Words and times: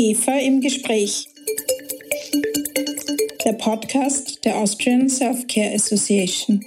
IGEFA 0.00 0.38
im 0.38 0.62
Gespräch. 0.62 1.28
Der 3.44 3.52
Podcast 3.52 4.42
der 4.46 4.56
Austrian 4.56 5.10
Self-Care 5.10 5.74
Association. 5.74 6.64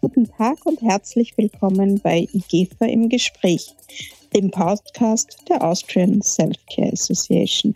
Guten 0.00 0.28
Tag 0.38 0.64
und 0.66 0.80
herzlich 0.82 1.36
willkommen 1.36 1.98
bei 1.98 2.28
IGEFA 2.32 2.86
im 2.86 3.08
Gespräch, 3.08 3.74
dem 4.32 4.52
Podcast 4.52 5.36
der 5.48 5.64
Austrian 5.64 6.22
Self-Care 6.22 6.92
Association. 6.92 7.74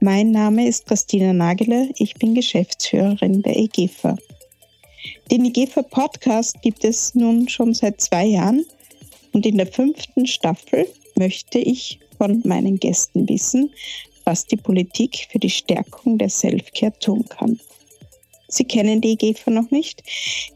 Mein 0.00 0.30
Name 0.30 0.66
ist 0.66 0.86
Christina 0.86 1.34
Nageler, 1.34 1.88
ich 1.98 2.14
bin 2.14 2.34
Geschäftsführerin 2.34 3.42
der 3.42 3.54
IGEFA. 3.54 4.16
Den 5.32 5.46
IGEFA 5.46 5.80
Podcast 5.80 6.60
gibt 6.60 6.84
es 6.84 7.14
nun 7.14 7.48
schon 7.48 7.72
seit 7.72 8.02
zwei 8.02 8.26
Jahren 8.26 8.66
und 9.32 9.46
in 9.46 9.56
der 9.56 9.66
fünften 9.66 10.26
Staffel 10.26 10.86
möchte 11.14 11.58
ich 11.58 11.98
von 12.18 12.42
meinen 12.44 12.78
Gästen 12.78 13.26
wissen, 13.26 13.72
was 14.24 14.44
die 14.44 14.58
Politik 14.58 15.28
für 15.30 15.38
die 15.38 15.48
Stärkung 15.48 16.18
der 16.18 16.28
Selfcare 16.28 16.92
tun 17.00 17.24
kann. 17.30 17.58
Sie 18.48 18.64
kennen 18.64 19.00
die 19.00 19.12
IGEFA 19.12 19.50
noch 19.52 19.70
nicht. 19.70 20.02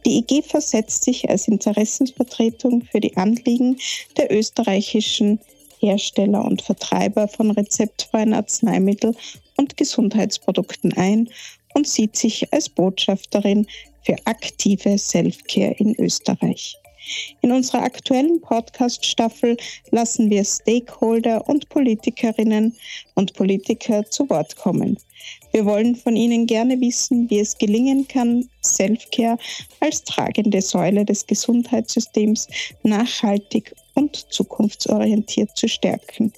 Die 0.04 0.18
IGEFA 0.18 0.60
setzt 0.60 1.04
sich 1.04 1.26
als 1.30 1.48
Interessensvertretung 1.48 2.82
für 2.82 3.00
die 3.00 3.16
Anliegen 3.16 3.78
der 4.18 4.30
österreichischen 4.30 5.40
Hersteller 5.80 6.44
und 6.44 6.60
Vertreiber 6.60 7.28
von 7.28 7.50
rezeptfreien 7.50 8.34
Arzneimitteln 8.34 9.16
und 9.56 9.78
Gesundheitsprodukten 9.78 10.92
ein 10.92 11.30
und 11.72 11.88
sieht 11.88 12.16
sich 12.16 12.52
als 12.52 12.68
Botschafterin 12.68 13.66
für 14.06 14.16
aktive 14.24 14.96
Selfcare 14.96 15.74
in 15.78 15.94
Österreich. 15.98 16.76
In 17.40 17.52
unserer 17.52 17.82
aktuellen 17.82 18.40
Podcast-Staffel 18.40 19.56
lassen 19.90 20.30
wir 20.30 20.44
Stakeholder 20.44 21.48
und 21.48 21.68
Politikerinnen 21.68 22.74
und 23.14 23.34
Politiker 23.34 24.04
zu 24.10 24.28
Wort 24.30 24.56
kommen. 24.56 24.96
Wir 25.52 25.64
wollen 25.64 25.94
von 25.96 26.16
Ihnen 26.16 26.46
gerne 26.46 26.80
wissen, 26.80 27.28
wie 27.30 27.40
es 27.40 27.58
gelingen 27.58 28.06
kann, 28.08 28.48
Selfcare 28.60 29.38
als 29.80 30.02
tragende 30.04 30.60
Säule 30.60 31.04
des 31.04 31.26
Gesundheitssystems 31.26 32.48
nachhaltig 32.82 33.74
und 33.94 34.16
zukunftsorientiert 34.32 35.56
zu 35.56 35.68
stärken. 35.68 36.32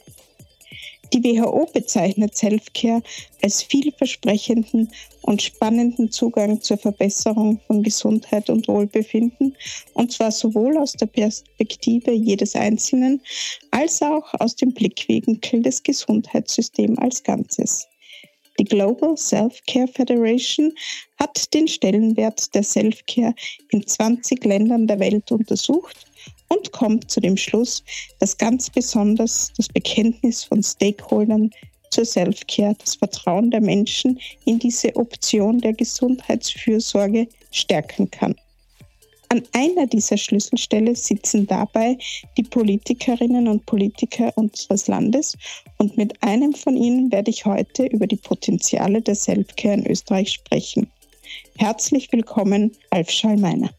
Die 1.14 1.24
WHO 1.24 1.66
bezeichnet 1.72 2.36
Selfcare 2.36 3.02
als 3.40 3.62
vielversprechenden 3.62 4.90
und 5.22 5.40
spannenden 5.40 6.10
Zugang 6.10 6.60
zur 6.60 6.76
Verbesserung 6.76 7.60
von 7.66 7.82
Gesundheit 7.82 8.50
und 8.50 8.68
Wohlbefinden, 8.68 9.56
und 9.94 10.12
zwar 10.12 10.30
sowohl 10.30 10.76
aus 10.76 10.92
der 10.92 11.06
Perspektive 11.06 12.12
jedes 12.12 12.54
Einzelnen 12.54 13.22
als 13.70 14.02
auch 14.02 14.34
aus 14.38 14.54
dem 14.56 14.74
Blickwinkel 14.74 15.62
des 15.62 15.82
Gesundheitssystems 15.82 16.98
als 16.98 17.22
Ganzes. 17.22 17.86
Die 18.58 18.64
Global 18.64 19.16
Self-Care 19.16 19.88
Federation 19.88 20.74
hat 21.18 21.54
den 21.54 21.68
Stellenwert 21.68 22.54
der 22.54 22.64
Self-Care 22.64 23.34
in 23.70 23.86
20 23.86 24.44
Ländern 24.44 24.86
der 24.86 24.98
Welt 24.98 25.30
untersucht 25.32 25.96
und 26.48 26.72
kommt 26.72 27.10
zu 27.10 27.20
dem 27.20 27.36
Schluss, 27.36 27.82
dass 28.18 28.36
ganz 28.36 28.70
besonders 28.70 29.52
das 29.56 29.68
Bekenntnis 29.68 30.44
von 30.44 30.62
Stakeholdern 30.62 31.50
zur 31.90 32.04
Self-Care 32.04 32.76
das 32.78 32.96
Vertrauen 32.96 33.50
der 33.50 33.60
Menschen 33.60 34.18
in 34.44 34.58
diese 34.58 34.94
Option 34.96 35.60
der 35.60 35.72
Gesundheitsfürsorge 35.72 37.28
stärken 37.50 38.10
kann. 38.10 38.34
An 39.30 39.42
einer 39.52 39.86
dieser 39.86 40.16
Schlüsselstelle 40.16 40.96
sitzen 40.96 41.46
dabei 41.46 41.98
die 42.38 42.42
Politikerinnen 42.42 43.46
und 43.46 43.66
Politiker 43.66 44.32
unseres 44.36 44.86
Landes 44.86 45.36
und 45.76 45.98
mit 45.98 46.22
einem 46.22 46.54
von 46.54 46.76
ihnen 46.76 47.12
werde 47.12 47.30
ich 47.30 47.44
heute 47.44 47.84
über 47.84 48.06
die 48.06 48.16
Potenziale 48.16 49.02
der 49.02 49.14
Self-Care 49.14 49.74
in 49.74 49.86
Österreich 49.86 50.32
sprechen. 50.32 50.90
Herzlich 51.58 52.10
willkommen, 52.10 52.74
Alf 52.88 53.10
Schallmeiner. 53.10 53.70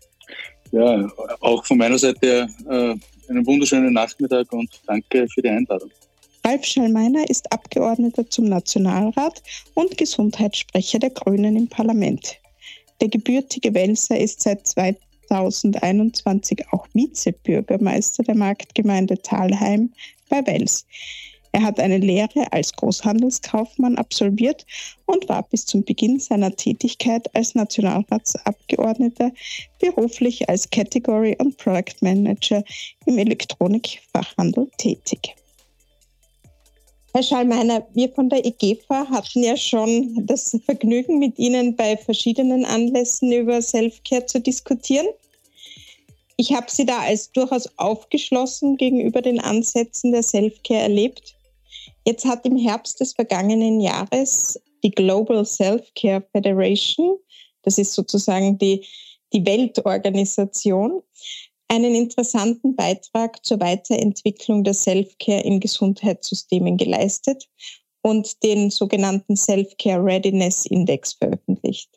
Ja, 0.71 1.09
auch 1.41 1.65
von 1.65 1.77
meiner 1.77 1.97
Seite 1.97 2.47
äh, 2.69 2.95
einen 3.29 3.45
wunderschönen 3.45 3.93
Nachmittag 3.93 4.51
und 4.53 4.69
danke 4.85 5.27
für 5.33 5.41
die 5.41 5.49
Einladung. 5.49 5.89
Ralf 6.45 6.65
Schallmeiner 6.65 7.29
ist 7.29 7.51
Abgeordneter 7.51 8.29
zum 8.29 8.45
Nationalrat 8.45 9.41
und 9.73 9.97
Gesundheitssprecher 9.97 10.99
der 10.99 11.09
Grünen 11.09 11.55
im 11.55 11.67
Parlament. 11.67 12.37
Der 13.01 13.09
gebürtige 13.09 13.73
Welser 13.73 14.19
ist 14.19 14.41
seit 14.41 14.65
2021 14.67 16.65
auch 16.71 16.87
Vizebürgermeister 16.93 18.23
der 18.23 18.35
Marktgemeinde 18.35 19.17
Thalheim 19.21 19.91
bei 20.29 20.45
Wels. 20.45 20.85
Er 21.51 21.63
hat 21.63 21.79
eine 21.79 21.97
Lehre 21.97 22.51
als 22.51 22.71
Großhandelskaufmann 22.73 23.97
absolviert 23.97 24.65
und 25.05 25.27
war 25.27 25.43
bis 25.43 25.65
zum 25.65 25.83
Beginn 25.83 26.19
seiner 26.19 26.55
Tätigkeit 26.55 27.33
als 27.35 27.55
Nationalratsabgeordneter 27.55 29.31
beruflich 29.79 30.47
als 30.47 30.69
Category 30.69 31.35
und 31.39 31.57
Product 31.57 31.95
Manager 32.01 32.63
im 33.05 33.17
Elektronikfachhandel 33.17 34.69
tätig. 34.77 35.35
Herr 37.11 37.23
Schallmeiner, 37.23 37.87
wir 37.95 38.09
von 38.09 38.29
der 38.29 38.45
EGFA 38.45 39.09
hatten 39.09 39.43
ja 39.43 39.57
schon 39.57 40.27
das 40.27 40.55
Vergnügen, 40.63 41.17
mit 41.17 41.39
Ihnen 41.39 41.75
bei 41.75 41.97
verschiedenen 41.97 42.63
Anlässen 42.65 43.31
über 43.31 43.63
Selfcare 43.63 44.27
zu 44.27 44.39
diskutieren. 44.39 45.07
Ich 46.37 46.53
habe 46.53 46.67
Sie 46.69 46.85
da 46.85 46.99
als 46.99 47.31
durchaus 47.31 47.67
aufgeschlossen 47.77 48.77
gegenüber 48.77 49.23
den 49.23 49.39
Ansätzen 49.39 50.11
der 50.11 50.21
Selfcare 50.21 50.81
erlebt. 50.81 51.35
Jetzt 52.05 52.25
hat 52.25 52.45
im 52.45 52.57
Herbst 52.57 52.99
des 52.99 53.13
vergangenen 53.13 53.79
Jahres 53.79 54.59
die 54.83 54.91
Global 54.91 55.45
Self-Care 55.45 56.25
Federation, 56.31 57.17
das 57.63 57.77
ist 57.77 57.93
sozusagen 57.93 58.57
die, 58.57 58.85
die 59.33 59.45
Weltorganisation, 59.45 61.03
einen 61.67 61.93
interessanten 61.93 62.75
Beitrag 62.75 63.45
zur 63.45 63.59
Weiterentwicklung 63.59 64.63
der 64.63 64.73
Self-Care 64.73 65.41
in 65.41 65.59
Gesundheitssystemen 65.59 66.77
geleistet 66.77 67.47
und 68.01 68.41
den 68.43 68.71
sogenannten 68.71 69.35
Self-Care 69.35 70.03
Readiness 70.03 70.65
Index 70.65 71.13
veröffentlicht. 71.13 71.89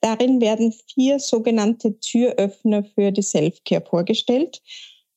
Darin 0.00 0.40
werden 0.40 0.72
vier 0.94 1.18
sogenannte 1.18 1.98
Türöffner 1.98 2.84
für 2.84 3.10
die 3.10 3.22
Self-Care 3.22 3.84
vorgestellt 3.84 4.62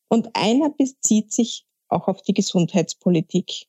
und 0.09 0.29
einer 0.34 0.69
bezieht 0.72 1.31
sich 1.31 1.66
auch 1.90 2.07
auf 2.07 2.22
die 2.23 2.34
Gesundheitspolitik 2.34 3.67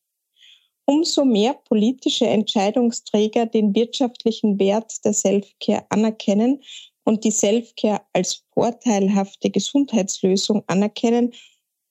umso 0.88 1.26
mehr 1.26 1.52
politische 1.52 2.26
Entscheidungsträger 2.26 3.44
den 3.44 3.74
wirtschaftlichen 3.74 4.58
Wert 4.58 5.04
der 5.04 5.12
Selfcare 5.12 5.84
anerkennen 5.90 6.62
und 7.04 7.24
die 7.24 7.30
Selfcare 7.30 8.00
als 8.14 8.42
vorteilhafte 8.54 9.50
Gesundheitslösung 9.50 10.64
anerkennen, 10.66 11.34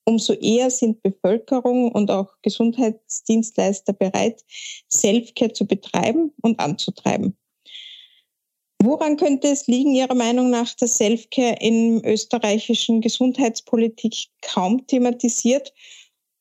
umso 0.04 0.34
eher 0.34 0.72
sind 0.72 1.04
Bevölkerung 1.04 1.92
und 1.92 2.10
auch 2.10 2.34
Gesundheitsdienstleister 2.42 3.94
bereit, 3.94 4.44
Selfcare 4.90 5.54
zu 5.54 5.68
betreiben 5.68 6.34
und 6.42 6.60
anzutreiben. 6.60 7.38
Woran 8.82 9.18
könnte 9.18 9.50
es 9.50 9.68
liegen, 9.68 9.94
Ihrer 9.94 10.16
Meinung 10.16 10.50
nach, 10.50 10.74
dass 10.74 10.98
Selfcare 10.98 11.58
in 11.60 12.04
österreichischen 12.04 13.02
Gesundheitspolitik 13.02 14.30
kaum 14.42 14.88
thematisiert 14.88 15.72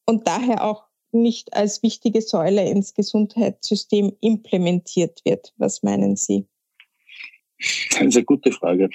und 0.07 0.27
daher 0.27 0.65
auch 0.65 0.86
nicht 1.13 1.55
als 1.55 1.83
wichtige 1.83 2.21
Säule 2.21 2.69
ins 2.69 2.95
Gesundheitssystem 2.95 4.13
implementiert 4.21 5.21
wird. 5.25 5.53
Was 5.57 5.83
meinen 5.83 6.17
Sie? 6.17 6.47
Das 7.59 8.03
ist 8.03 8.17
eine 8.17 8.25
gute 8.25 8.53
Frage. 8.53 8.89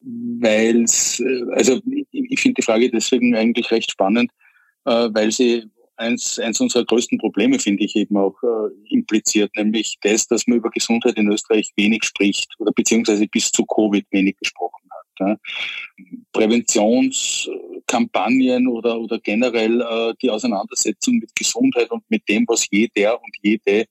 Weil 0.00 0.84
es, 0.84 1.22
also 1.52 1.80
ich 2.12 2.40
finde 2.40 2.54
die 2.54 2.62
Frage 2.62 2.90
deswegen 2.90 3.34
eigentlich 3.34 3.70
recht 3.70 3.90
spannend, 3.90 4.30
äh, 4.84 5.08
weil 5.12 5.32
sie 5.32 5.64
eins, 5.96 6.38
eins 6.38 6.60
unserer 6.60 6.84
größten 6.84 7.18
Probleme, 7.18 7.58
finde 7.58 7.84
ich, 7.84 7.96
eben 7.96 8.16
auch 8.16 8.36
äh, 8.42 8.94
impliziert, 8.94 9.50
nämlich 9.56 9.98
das, 10.02 10.26
dass 10.26 10.46
man 10.46 10.58
über 10.58 10.70
Gesundheit 10.70 11.16
in 11.16 11.30
Österreich 11.30 11.72
wenig 11.76 12.04
spricht 12.04 12.54
oder 12.58 12.72
beziehungsweise 12.72 13.26
bis 13.26 13.50
zu 13.50 13.64
Covid 13.66 14.06
wenig 14.10 14.36
gesprochen. 14.36 14.87
Ja. 15.18 15.36
Präventionskampagnen 16.32 18.68
oder, 18.68 19.00
oder 19.00 19.18
generell 19.18 19.80
äh, 19.80 20.14
die 20.22 20.30
Auseinandersetzung 20.30 21.18
mit 21.18 21.34
Gesundheit 21.34 21.90
und 21.90 22.08
mit 22.08 22.28
dem, 22.28 22.44
was 22.46 22.68
jeder 22.70 23.20
und 23.22 23.36
jede 23.42 23.86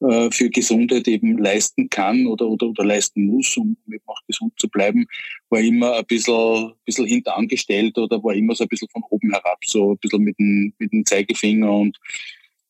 äh, 0.00 0.30
für 0.30 0.50
Gesundheit 0.50 1.08
eben 1.08 1.38
leisten 1.38 1.88
kann 1.88 2.26
oder, 2.26 2.46
oder, 2.46 2.68
oder 2.68 2.84
leisten 2.84 3.26
muss, 3.26 3.56
um 3.56 3.76
eben 3.86 4.02
auch 4.06 4.20
gesund 4.26 4.52
zu 4.58 4.68
bleiben, 4.68 5.06
war 5.50 5.60
immer 5.60 5.96
ein 5.96 6.04
bisschen, 6.06 6.72
bisschen 6.84 7.06
hinterangestellt 7.06 7.96
oder 7.96 8.22
war 8.22 8.34
immer 8.34 8.54
so 8.54 8.64
ein 8.64 8.68
bisschen 8.68 8.88
von 8.88 9.02
oben 9.10 9.30
herab, 9.30 9.58
so 9.64 9.92
ein 9.92 9.98
bisschen 9.98 10.22
mit 10.22 10.38
dem, 10.38 10.74
mit 10.78 10.92
dem 10.92 11.06
Zeigefinger 11.06 11.72
und 11.72 11.98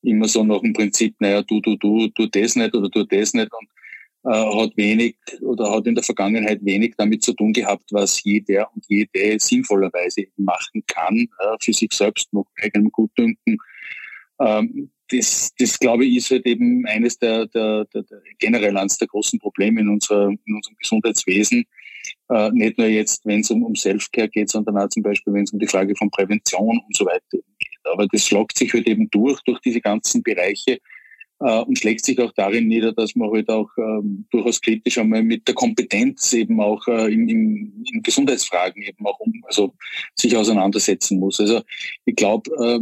immer 0.02 0.28
so 0.28 0.44
nach 0.44 0.60
dem 0.60 0.74
Prinzip, 0.74 1.14
naja, 1.18 1.42
du, 1.42 1.60
du, 1.60 1.76
du, 1.76 2.08
du 2.08 2.26
das 2.26 2.56
nicht 2.56 2.74
oder 2.74 2.88
du 2.88 3.04
das 3.04 3.34
nicht. 3.34 3.52
Und 3.52 3.68
hat 4.32 4.76
wenig 4.76 5.16
oder 5.42 5.70
hat 5.70 5.86
in 5.86 5.94
der 5.94 6.04
Vergangenheit 6.04 6.64
wenig 6.64 6.94
damit 6.96 7.22
zu 7.22 7.34
tun 7.34 7.52
gehabt, 7.52 7.84
was 7.90 8.22
jeder 8.22 8.70
und 8.74 8.84
jede 8.88 9.38
sinnvollerweise 9.38 10.26
machen 10.36 10.82
kann, 10.86 11.28
äh, 11.38 11.56
für 11.60 11.72
sich 11.72 11.92
selbst 11.92 12.32
noch 12.32 12.46
eigenem 12.62 12.90
Gutdünken. 12.90 13.58
Ähm, 14.40 14.90
das, 15.10 15.52
das 15.58 15.78
glaube 15.78 16.06
ich, 16.06 16.16
ist 16.16 16.30
halt 16.30 16.46
eben 16.46 16.86
eines 16.86 17.18
der, 17.18 17.46
der, 17.46 17.84
der, 17.92 18.02
der 18.02 18.22
generell 18.38 18.76
eines 18.76 18.96
der 18.96 19.08
großen 19.08 19.38
Probleme 19.38 19.82
in, 19.82 19.88
unserer, 19.88 20.28
in 20.28 20.54
unserem 20.54 20.76
Gesundheitswesen. 20.78 21.66
Äh, 22.30 22.50
nicht 22.52 22.78
nur 22.78 22.86
jetzt, 22.86 23.26
wenn 23.26 23.40
es 23.40 23.50
um, 23.50 23.62
um 23.62 23.74
Selfcare 23.74 24.28
geht, 24.28 24.50
sondern 24.50 24.78
auch 24.78 24.88
zum 24.88 25.02
Beispiel, 25.02 25.34
wenn 25.34 25.44
es 25.44 25.52
um 25.52 25.58
die 25.58 25.66
Frage 25.66 25.94
von 25.94 26.10
Prävention 26.10 26.80
und 26.86 26.96
so 26.96 27.04
weiter 27.04 27.20
geht. 27.30 27.44
Aber 27.84 28.06
das 28.06 28.26
schlagt 28.26 28.56
sich 28.56 28.72
halt 28.72 28.88
eben 28.88 29.10
durch, 29.10 29.40
durch 29.42 29.60
diese 29.60 29.82
ganzen 29.82 30.22
Bereiche 30.22 30.72
äh, 30.72 30.93
und 31.50 31.78
schlägt 31.78 32.04
sich 32.04 32.18
auch 32.20 32.32
darin 32.32 32.68
nieder, 32.68 32.92
dass 32.92 33.14
man 33.14 33.30
halt 33.30 33.48
auch 33.50 33.68
ähm, 33.76 34.26
durchaus 34.30 34.60
kritisch 34.60 34.98
einmal 34.98 35.22
mit 35.22 35.46
der 35.46 35.54
Kompetenz 35.54 36.32
eben 36.32 36.60
auch 36.60 36.86
äh, 36.88 37.12
in, 37.12 37.28
in, 37.28 37.84
in 37.92 38.02
Gesundheitsfragen 38.02 38.82
eben 38.82 39.04
auch 39.06 39.18
um, 39.20 39.32
also 39.46 39.74
sich 40.14 40.36
auseinandersetzen 40.36 41.18
muss. 41.18 41.40
Also 41.40 41.62
ich 42.04 42.16
glaube, 42.16 42.50
äh, 42.58 42.80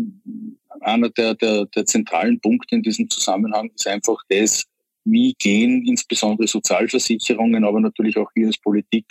einer 0.81 1.11
der, 1.11 1.35
der, 1.35 1.67
der 1.67 1.87
zentralen 1.87 2.41
Punkte 2.41 2.77
in 2.77 2.83
diesem 2.83 3.09
Zusammenhang 3.11 3.71
ist 3.75 3.87
einfach 3.87 4.19
das, 4.29 4.65
wie 5.05 5.35
gehen 5.39 5.85
insbesondere 5.87 6.47
Sozialversicherungen, 6.47 7.65
aber 7.65 7.81
natürlich 7.81 8.17
auch 8.17 8.31
wir 8.35 8.47
als 8.47 8.59
Politik 8.59 9.07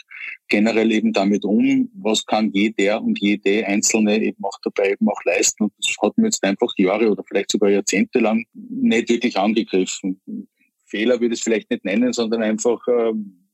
generell 0.48 0.92
eben 0.92 1.12
damit 1.14 1.44
um, 1.44 1.90
was 1.94 2.26
kann 2.26 2.52
jeder 2.54 3.02
und 3.02 3.20
jede 3.20 3.66
Einzelne 3.66 4.22
eben 4.22 4.44
auch 4.44 4.58
dabei 4.64 4.92
eben 4.92 5.10
auch 5.10 5.24
leisten. 5.26 5.66
Und 5.66 5.74
das 5.78 5.96
hat 6.02 6.18
mir 6.18 6.26
jetzt 6.26 6.44
einfach 6.44 6.72
Jahre 6.78 7.12
oder 7.12 7.24
vielleicht 7.28 7.52
sogar 7.52 7.70
Jahrzehnte 7.70 8.20
lang 8.20 8.46
nicht 8.54 9.10
wirklich 9.10 9.38
angegriffen. 9.38 10.22
Fehler 10.86 11.20
würde 11.20 11.34
ich 11.34 11.40
es 11.40 11.44
vielleicht 11.44 11.70
nicht 11.70 11.86
nennen, 11.86 12.14
sondern 12.14 12.44
einfach, 12.44 12.86
äh, 12.88 13.14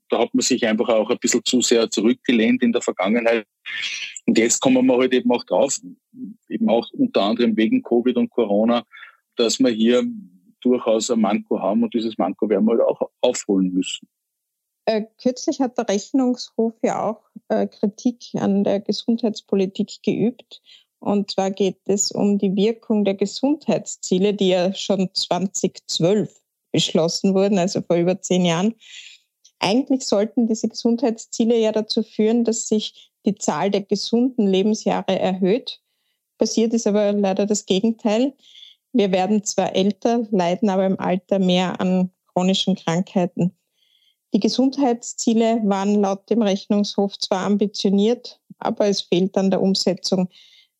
da 0.09 0.19
hat 0.19 0.33
man 0.33 0.41
sich 0.41 0.65
einfach 0.65 0.89
auch 0.89 1.09
ein 1.09 1.19
bisschen 1.19 1.43
zu 1.43 1.61
sehr 1.61 1.89
zurückgelehnt 1.89 2.63
in 2.63 2.71
der 2.71 2.81
Vergangenheit. 2.81 3.45
Und 4.25 4.37
jetzt 4.37 4.59
kommen 4.59 4.85
wir 4.85 4.97
halt 4.97 5.13
eben 5.13 5.31
auch 5.31 5.43
drauf, 5.43 5.79
eben 6.49 6.69
auch 6.69 6.89
unter 6.93 7.21
anderem 7.23 7.55
wegen 7.57 7.83
Covid 7.83 8.15
und 8.17 8.29
Corona, 8.29 8.83
dass 9.35 9.59
wir 9.59 9.69
hier 9.69 10.03
durchaus 10.62 11.09
ein 11.09 11.21
Manko 11.21 11.59
haben 11.59 11.83
und 11.83 11.94
dieses 11.94 12.18
Manko 12.18 12.50
werden 12.50 12.65
wir 12.65 12.71
halt 12.71 12.81
auch 12.81 13.09
aufholen 13.21 13.74
müssen. 13.74 14.07
Äh, 14.86 15.04
kürzlich 15.21 15.59
hat 15.59 15.77
der 15.77 15.89
Rechnungshof 15.89 16.74
ja 16.81 17.09
auch 17.09 17.21
äh, 17.50 17.68
Kritik 17.68 18.30
an 18.36 18.63
der 18.63 18.80
Gesundheitspolitik 18.80 20.01
geübt. 20.04 20.62
Und 21.00 21.31
zwar 21.31 21.51
geht 21.51 21.80
es 21.86 22.12
um 22.12 22.38
die 22.38 22.56
Wirkung 22.56 23.04
der 23.06 23.15
Gesundheitsziele, 23.15 24.33
die 24.33 24.50
ja 24.50 24.74
schon 24.74 25.09
2012 25.13 26.42
beschlossen 26.71 27.33
wurden, 27.33 27.57
also 27.57 27.81
vor 27.81 27.98
über 27.98 28.21
zehn 28.21 28.45
Jahren. 28.45 28.75
Eigentlich 29.59 30.06
sollten 30.06 30.48
diese 30.48 30.69
Gesundheitsziele 30.69 31.57
ja 31.57 31.71
dazu 31.71 32.04
führen, 32.04 32.44
dass 32.44 32.68
sich 32.68 33.12
die 33.25 33.36
Zahl 33.36 33.71
der 33.71 33.81
gesunden 33.81 34.48
Lebensjahre 34.48 35.19
erhöht. 35.19 35.81
Passiert 36.38 36.74
ist 36.74 36.88
aber 36.88 37.12
leider 37.12 37.45
das 37.45 37.65
Gegenteil. 37.65 38.33
Wir 38.93 39.11
werden 39.11 39.43
zwar 39.43 39.75
älter, 39.75 40.25
leiden 40.31 40.69
aber 40.69 40.85
im 40.85 40.99
Alter 40.99 41.39
mehr 41.39 41.79
an 41.79 42.11
chronischen 42.33 42.75
Krankheiten. 42.75 43.57
Die 44.33 44.39
Gesundheitsziele 44.39 45.61
waren 45.63 45.95
laut 46.01 46.29
dem 46.29 46.41
Rechnungshof 46.41 47.17
zwar 47.17 47.45
ambitioniert, 47.45 48.39
aber 48.59 48.87
es 48.87 49.01
fehlt 49.01 49.37
an 49.37 49.51
der 49.51 49.61
Umsetzung. 49.61 50.29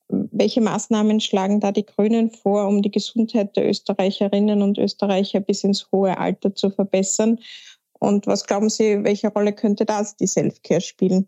Welche 0.10 0.62
Maßnahmen 0.62 1.20
schlagen 1.20 1.60
da 1.60 1.72
die 1.72 1.86
Grünen 1.86 2.32
vor, 2.32 2.68
um 2.68 2.82
die 2.82 2.92
Gesundheit 2.92 3.56
der 3.56 3.68
Österreicherinnen 3.68 4.62
und 4.62 4.78
Österreicher 4.78 5.40
bis 5.40 5.64
ins 5.64 5.92
hohe 5.92 6.18
Alter 6.18 6.56
zu 6.56 6.70
verbessern? 6.70 7.40
Und 8.00 8.28
was 8.28 8.46
glauben 8.46 8.70
Sie, 8.70 9.04
welche 9.04 9.30
Rolle 9.30 9.54
könnte 9.54 9.86
das 9.86 10.16
die 10.16 10.28
Selfcare 10.28 10.82
spielen? 10.82 11.28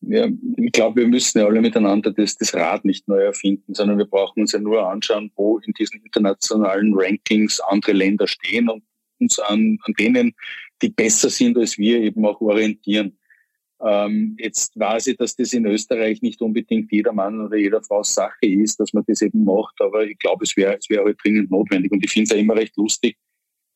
Ja, 0.00 0.28
ich 0.56 0.72
glaube, 0.72 1.00
wir 1.00 1.08
müssen 1.08 1.38
ja 1.38 1.46
alle 1.46 1.60
miteinander 1.60 2.12
das, 2.12 2.36
das 2.36 2.54
Rad 2.54 2.84
nicht 2.84 3.08
neu 3.08 3.20
erfinden, 3.20 3.74
sondern 3.74 3.98
wir 3.98 4.06
brauchen 4.06 4.40
uns 4.40 4.52
ja 4.52 4.60
nur 4.60 4.88
anschauen, 4.88 5.30
wo 5.34 5.58
in 5.58 5.72
diesen 5.72 6.00
internationalen 6.02 6.94
Rankings 6.94 7.60
andere 7.60 7.92
Länder 7.92 8.26
stehen 8.26 8.68
und 8.68 8.84
uns 9.20 9.38
an, 9.40 9.78
an 9.82 9.94
denen, 9.98 10.34
die 10.82 10.90
besser 10.90 11.30
sind 11.30 11.58
als 11.58 11.78
wir, 11.78 12.00
eben 12.00 12.24
auch 12.24 12.40
orientieren. 12.40 13.18
Ähm, 13.80 14.36
jetzt 14.38 14.78
weiß 14.78 15.08
ich, 15.08 15.16
dass 15.16 15.36
das 15.36 15.52
in 15.52 15.66
Österreich 15.66 16.22
nicht 16.22 16.40
unbedingt 16.40 16.90
jeder 16.90 17.12
Mann 17.12 17.40
oder 17.40 17.56
jeder 17.56 17.82
Frau 17.82 18.02
Sache 18.02 18.46
ist, 18.46 18.80
dass 18.80 18.92
man 18.92 19.04
das 19.06 19.22
eben 19.22 19.44
macht, 19.44 19.80
aber 19.80 20.04
ich 20.04 20.18
glaube, 20.18 20.44
es 20.44 20.56
wäre 20.56 20.76
es 20.78 20.88
wäre 20.90 21.04
halt 21.04 21.18
dringend 21.22 21.50
notwendig. 21.50 21.92
Und 21.92 22.04
ich 22.04 22.10
finde 22.10 22.24
es 22.24 22.30
ja 22.30 22.36
immer 22.36 22.56
recht 22.56 22.76
lustig, 22.76 23.16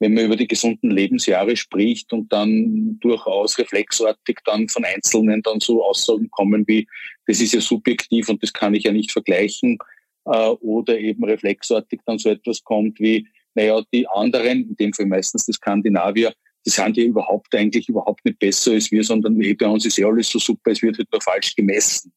wenn 0.03 0.15
man 0.15 0.25
über 0.25 0.35
die 0.35 0.49
gesunden 0.49 0.91
Lebensjahre 0.91 1.57
spricht 1.57 2.13
und 2.13 2.33
dann 2.33 2.99
durchaus 2.99 3.57
reflexartig 3.57 4.41
dann 4.45 4.69
von 4.69 4.85
Einzelnen 4.85 5.43
dann 5.43 5.61
so 5.61 5.85
Aussagen 5.85 6.29
kommen 6.31 6.67
wie, 6.67 6.89
das 7.29 7.41
ist 7.41 7.55
ja 7.55 7.61
subjektiv 7.61 8.29
und 8.29 8.43
das 8.43 8.53
kann 8.53 8.75
ich 8.75 8.83
ja 8.83 8.91
nicht 8.91 9.13
vergleichen, 9.13 9.79
äh, 10.25 10.49
oder 10.49 10.99
eben 10.99 11.23
reflexartig 11.23 12.01
dann 12.05 12.19
so 12.19 12.31
etwas 12.31 12.65
kommt 12.65 12.99
wie, 12.99 13.29
naja, 13.55 13.81
die 13.95 14.09
anderen, 14.09 14.71
in 14.71 14.77
dem 14.77 14.93
Fall 14.93 15.07
meistens 15.07 15.47
die 15.47 15.53
Skandinavier, 15.53 16.35
die 16.67 16.71
sind 16.71 16.97
ja 16.97 17.05
überhaupt 17.05 17.55
eigentlich 17.55 17.89
überhaupt 17.89 18.25
nicht 18.25 18.41
besser 18.41 18.73
als 18.73 18.91
wir, 18.91 19.05
sondern 19.05 19.39
bei 19.39 19.69
uns 19.69 19.87
ist 19.87 19.99
ja 19.99 20.09
alles 20.09 20.31
so 20.31 20.41
super, 20.41 20.73
es 20.73 20.83
wird 20.83 20.99
halt 20.99 21.13
nur 21.13 21.21
falsch 21.21 21.55
gemessen. 21.55 22.13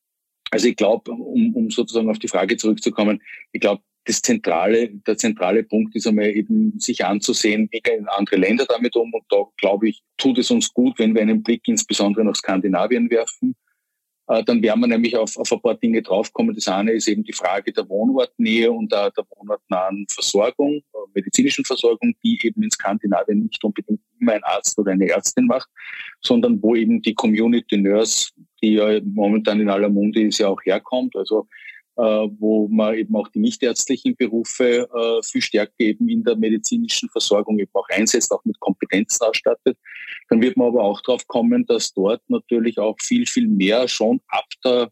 Also 0.56 0.70
ich 0.70 0.78
glaube, 0.78 1.12
um, 1.12 1.54
um 1.54 1.70
sozusagen 1.70 2.10
auf 2.10 2.18
die 2.18 2.30
Frage 2.30 2.56
zurückzukommen, 2.56 3.22
ich 3.52 3.60
glaube, 3.60 3.82
das 4.06 4.22
zentrale, 4.22 4.88
der 5.06 5.18
zentrale 5.18 5.64
Punkt 5.64 5.94
ist 5.98 6.08
einmal 6.08 6.30
eben, 6.30 6.80
sich 6.80 7.04
anzusehen, 7.04 7.68
wie 7.72 7.82
gehen 7.82 8.08
andere 8.08 8.38
Länder 8.38 8.66
damit 8.66 8.96
um. 8.96 9.14
Und 9.14 9.26
da, 9.28 9.44
glaube 9.58 9.90
ich, 9.90 10.02
tut 10.16 10.38
es 10.38 10.52
uns 10.52 10.74
gut, 10.74 10.98
wenn 10.98 11.14
wir 11.14 11.24
einen 11.24 11.44
Blick 11.44 11.68
insbesondere 11.68 12.24
nach 12.24 12.36
Skandinavien 12.36 13.10
werfen. 13.10 13.54
Äh, 14.28 14.46
dann 14.46 14.64
werden 14.64 14.80
wir 14.80 14.88
nämlich 14.88 15.18
auf, 15.18 15.36
auf 15.36 15.52
ein 15.52 15.62
paar 15.62 15.76
Dinge 15.76 16.02
draufkommen. 16.02 16.56
Das 16.56 16.70
eine 16.70 16.94
ist 16.94 17.10
eben 17.10 17.26
die 17.26 17.34
Frage 17.34 17.74
der 17.74 17.90
Wohnortnähe 17.90 18.72
und 18.72 18.94
der, 18.94 19.12
der 19.12 19.26
wohnortnahen 19.36 20.06
Versorgung, 20.10 20.78
äh, 20.78 20.98
medizinischen 21.14 21.66
Versorgung, 21.66 22.16
die 22.24 22.40
eben 22.44 22.64
in 22.64 22.72
Skandinavien 22.72 23.44
nicht 23.44 23.62
unbedingt 23.62 24.00
immer 24.22 24.32
ein 24.32 24.44
Arzt 24.46 24.80
oder 24.80 24.94
eine 24.94 25.10
Ärztin 25.10 25.48
macht, 25.48 25.68
sondern 26.22 26.64
wo 26.64 26.78
eben 26.78 27.02
die 27.02 27.14
Community 27.14 27.76
Nurse, 27.78 28.30
die 28.62 28.74
ja 28.74 29.00
momentan 29.04 29.60
in 29.60 29.70
aller 29.70 29.90
Munde 29.90 30.22
ist, 30.22 30.40
ja 30.40 30.48
auch 30.48 30.62
herkommt. 30.64 31.16
Also 31.16 31.48
äh, 31.98 32.28
wo 32.40 32.68
man 32.68 32.96
eben 32.96 33.16
auch 33.16 33.30
die 33.30 33.40
nichtärztlichen 33.40 34.18
Berufe 34.18 34.88
äh, 34.94 35.24
viel 35.24 35.42
stärker 35.42 35.80
eben 35.80 36.10
in 36.10 36.26
der 36.26 36.36
medizinischen 36.36 37.08
Versorgung 37.10 37.58
eben 37.58 37.72
auch 37.74 37.88
einsetzt, 37.88 38.34
auch 38.34 38.44
mit 38.44 38.60
Kompetenzen 38.60 39.24
ausstattet. 39.24 39.78
Dann 40.30 40.42
wird 40.42 40.58
man 40.58 40.68
aber 40.68 40.84
auch 40.84 41.00
darauf 41.02 41.26
kommen, 41.28 41.66
dass 41.66 41.94
dort 41.94 42.22
natürlich 42.28 42.80
auch 42.80 42.98
viel, 43.00 43.26
viel 43.26 43.48
mehr 43.48 43.88
schon 43.88 44.20
ab 44.28 44.46
der, 44.66 44.92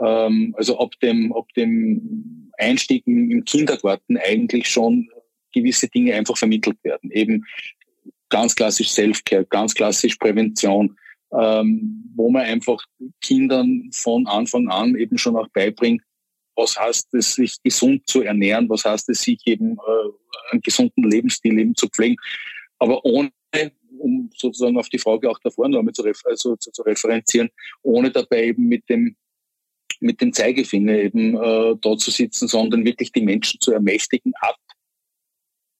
ähm, 0.00 0.54
also 0.56 0.78
ab 0.78 0.92
dem, 1.02 1.34
ab 1.34 1.48
dem 1.54 2.50
Einstieg 2.56 3.06
im 3.06 3.44
Kindergarten 3.44 4.16
eigentlich 4.16 4.68
schon 4.68 5.10
gewisse 5.52 5.88
Dinge 5.88 6.14
einfach 6.14 6.38
vermittelt 6.38 6.78
werden. 6.82 7.10
Eben 7.10 7.44
ganz 8.30 8.54
klassisch 8.54 8.88
Self-Care, 8.90 9.44
ganz 9.44 9.74
klassisch 9.74 10.16
Prävention, 10.16 10.96
ähm, 11.38 12.04
wo 12.14 12.30
man 12.30 12.42
einfach 12.42 12.84
Kindern 13.20 13.90
von 13.92 14.26
Anfang 14.26 14.68
an 14.68 14.96
eben 14.96 15.18
schon 15.18 15.36
auch 15.36 15.48
beibringt, 15.48 16.02
was 16.56 16.78
heißt 16.78 17.14
es, 17.14 17.34
sich 17.34 17.56
gesund 17.62 18.06
zu 18.06 18.22
ernähren, 18.22 18.68
was 18.68 18.84
heißt 18.84 19.08
es, 19.08 19.22
sich 19.22 19.40
eben 19.46 19.76
äh, 19.76 20.50
einen 20.50 20.60
gesunden 20.60 21.10
Lebensstil 21.10 21.58
eben 21.58 21.74
zu 21.74 21.88
pflegen, 21.88 22.16
aber 22.78 23.04
ohne, 23.04 23.30
um 23.98 24.30
sozusagen 24.36 24.76
auf 24.76 24.88
die 24.88 24.98
Frage 24.98 25.30
auch 25.30 25.38
noch 25.44 25.78
einmal 25.78 25.94
zu, 25.94 26.04
also 26.24 26.56
zu, 26.56 26.70
zu 26.70 26.82
referenzieren, 26.82 27.50
ohne 27.82 28.10
dabei 28.10 28.46
eben 28.46 28.68
mit 28.68 28.88
dem 28.88 29.16
mit 30.00 30.20
dem 30.20 30.32
Zeigefinger 30.32 30.94
eben 30.94 31.36
äh, 31.36 31.76
da 31.80 31.96
zu 31.96 32.10
sitzen, 32.10 32.48
sondern 32.48 32.84
wirklich 32.84 33.12
die 33.12 33.22
Menschen 33.22 33.60
zu 33.60 33.72
ermächtigen 33.72 34.32
ab 34.40 34.58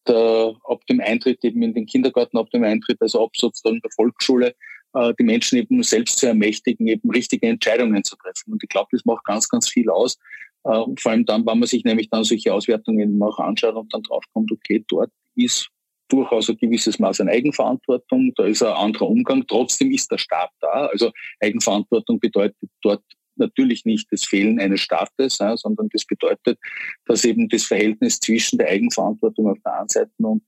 der, 0.07 0.55
ab 0.65 0.87
dem 0.87 1.01
Eintritt 1.01 1.45
eben 1.45 1.63
in 1.63 1.75
den 1.75 1.87
Kindergarten, 1.87 2.39
ab 2.39 2.51
dem 2.51 2.65
Eintritt, 2.65 3.01
also 3.01 3.25
ab 3.25 3.31
sozusagen 3.35 3.81
der 3.81 3.91
Volksschule, 3.91 4.55
die 4.95 5.25
Menschen 5.25 5.59
eben 5.59 5.83
selbst 5.83 6.19
zu 6.19 6.27
ermächtigen, 6.27 6.87
eben 6.87 7.11
richtige 7.11 7.47
Entscheidungen 7.47 8.05
zu 8.05 8.17
treffen. 8.17 8.53
Und 8.53 8.63
ich 8.63 8.69
glaube, 8.69 8.89
das 8.93 9.05
macht 9.05 9.25
ganz, 9.25 9.49
ganz 9.49 9.69
viel 9.69 9.89
aus. 9.89 10.19
Äh, 10.65 10.85
vor 10.99 11.13
allem 11.13 11.25
dann, 11.25 11.47
wenn 11.47 11.59
man 11.59 11.69
sich 11.69 11.85
nämlich 11.85 12.09
dann 12.11 12.25
solche 12.25 12.53
Auswertungen 12.53 13.21
auch 13.23 13.39
anschaut 13.39 13.75
und 13.75 13.93
dann 13.93 14.03
draufkommt, 14.03 14.53
okay, 14.53 14.85
dort 14.89 15.11
ist 15.35 15.69
durchaus 16.09 16.51
ein 16.51 16.59
gewisses 16.59 16.99
Maß 16.99 17.21
an 17.21 17.29
Eigenverantwortung, 17.29 18.33
da 18.37 18.45
ist 18.45 18.63
ein 18.63 18.73
anderer 18.73 19.09
Umgang, 19.09 19.47
trotzdem 19.47 19.91
ist 19.93 20.11
der 20.11 20.19
Staat 20.19 20.51
da. 20.61 20.87
Also 20.87 21.11
Eigenverantwortung 21.41 22.21
bedeutet 22.21 22.69
dort 22.83 23.03
natürlich 23.37 23.87
nicht 23.87 24.09
das 24.13 24.25
Fehlen 24.25 24.61
eines 24.61 24.83
Staates, 24.83 25.39
sondern 25.39 25.89
das 25.91 26.05
bedeutet, 26.05 26.59
dass 27.07 27.25
eben 27.25 27.49
das 27.49 27.65
Verhältnis 27.65 28.21
zwischen 28.21 28.59
der 28.59 28.69
Eigenverantwortung 28.69 29.49
auf 29.49 29.59
der 29.65 29.79
einen 29.81 29.89
Seite 29.89 30.11
und 30.19 30.43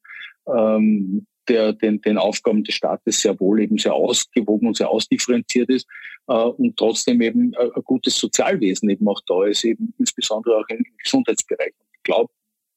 ähm, 0.47 1.27
der 1.49 1.73
den, 1.73 2.01
den 2.01 2.19
Aufgaben 2.19 2.65
des 2.65 2.75
Staates 2.75 3.21
sehr 3.21 3.39
wohl 3.41 3.61
eben 3.61 3.79
sehr 3.79 3.95
ausgewogen 3.95 4.69
und 4.69 4.77
sehr 4.77 4.91
ausdifferenziert 4.91 5.69
ist 5.69 5.87
äh, 6.29 6.35
und 6.35 6.77
trotzdem 6.77 7.21
eben 7.21 7.55
ein, 7.59 7.71
ein 7.75 7.83
gutes 7.85 8.19
Sozialwesen 8.19 8.89
eben 8.91 9.07
auch 9.09 9.21
da 9.27 9.45
ist, 9.45 9.65
eben 9.65 9.95
insbesondere 9.99 10.59
auch 10.59 10.69
im 10.69 10.85
Gesundheitsbereich. 11.03 11.73
Ich 11.97 12.03
glaube, 12.03 12.33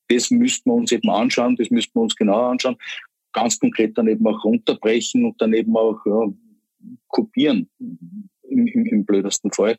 das 0.09 0.31
müssten 0.31 0.69
wir 0.69 0.75
uns 0.75 0.91
eben 0.91 1.09
anschauen, 1.09 1.55
das 1.57 1.69
müssten 1.69 1.95
wir 1.95 2.03
uns 2.03 2.15
genauer 2.15 2.51
anschauen. 2.51 2.77
ganz 3.33 3.59
konkret 3.59 3.97
dann 3.97 4.07
eben 4.07 4.25
auch 4.27 4.43
runterbrechen 4.43 5.25
und 5.25 5.41
dann 5.41 5.53
eben 5.53 5.75
auch 5.75 5.99
ja, 6.05 6.33
kopieren 7.07 7.69
im, 7.79 8.67
im, 8.67 8.85
im 8.85 9.05
blödesten 9.05 9.51
Fall. 9.51 9.77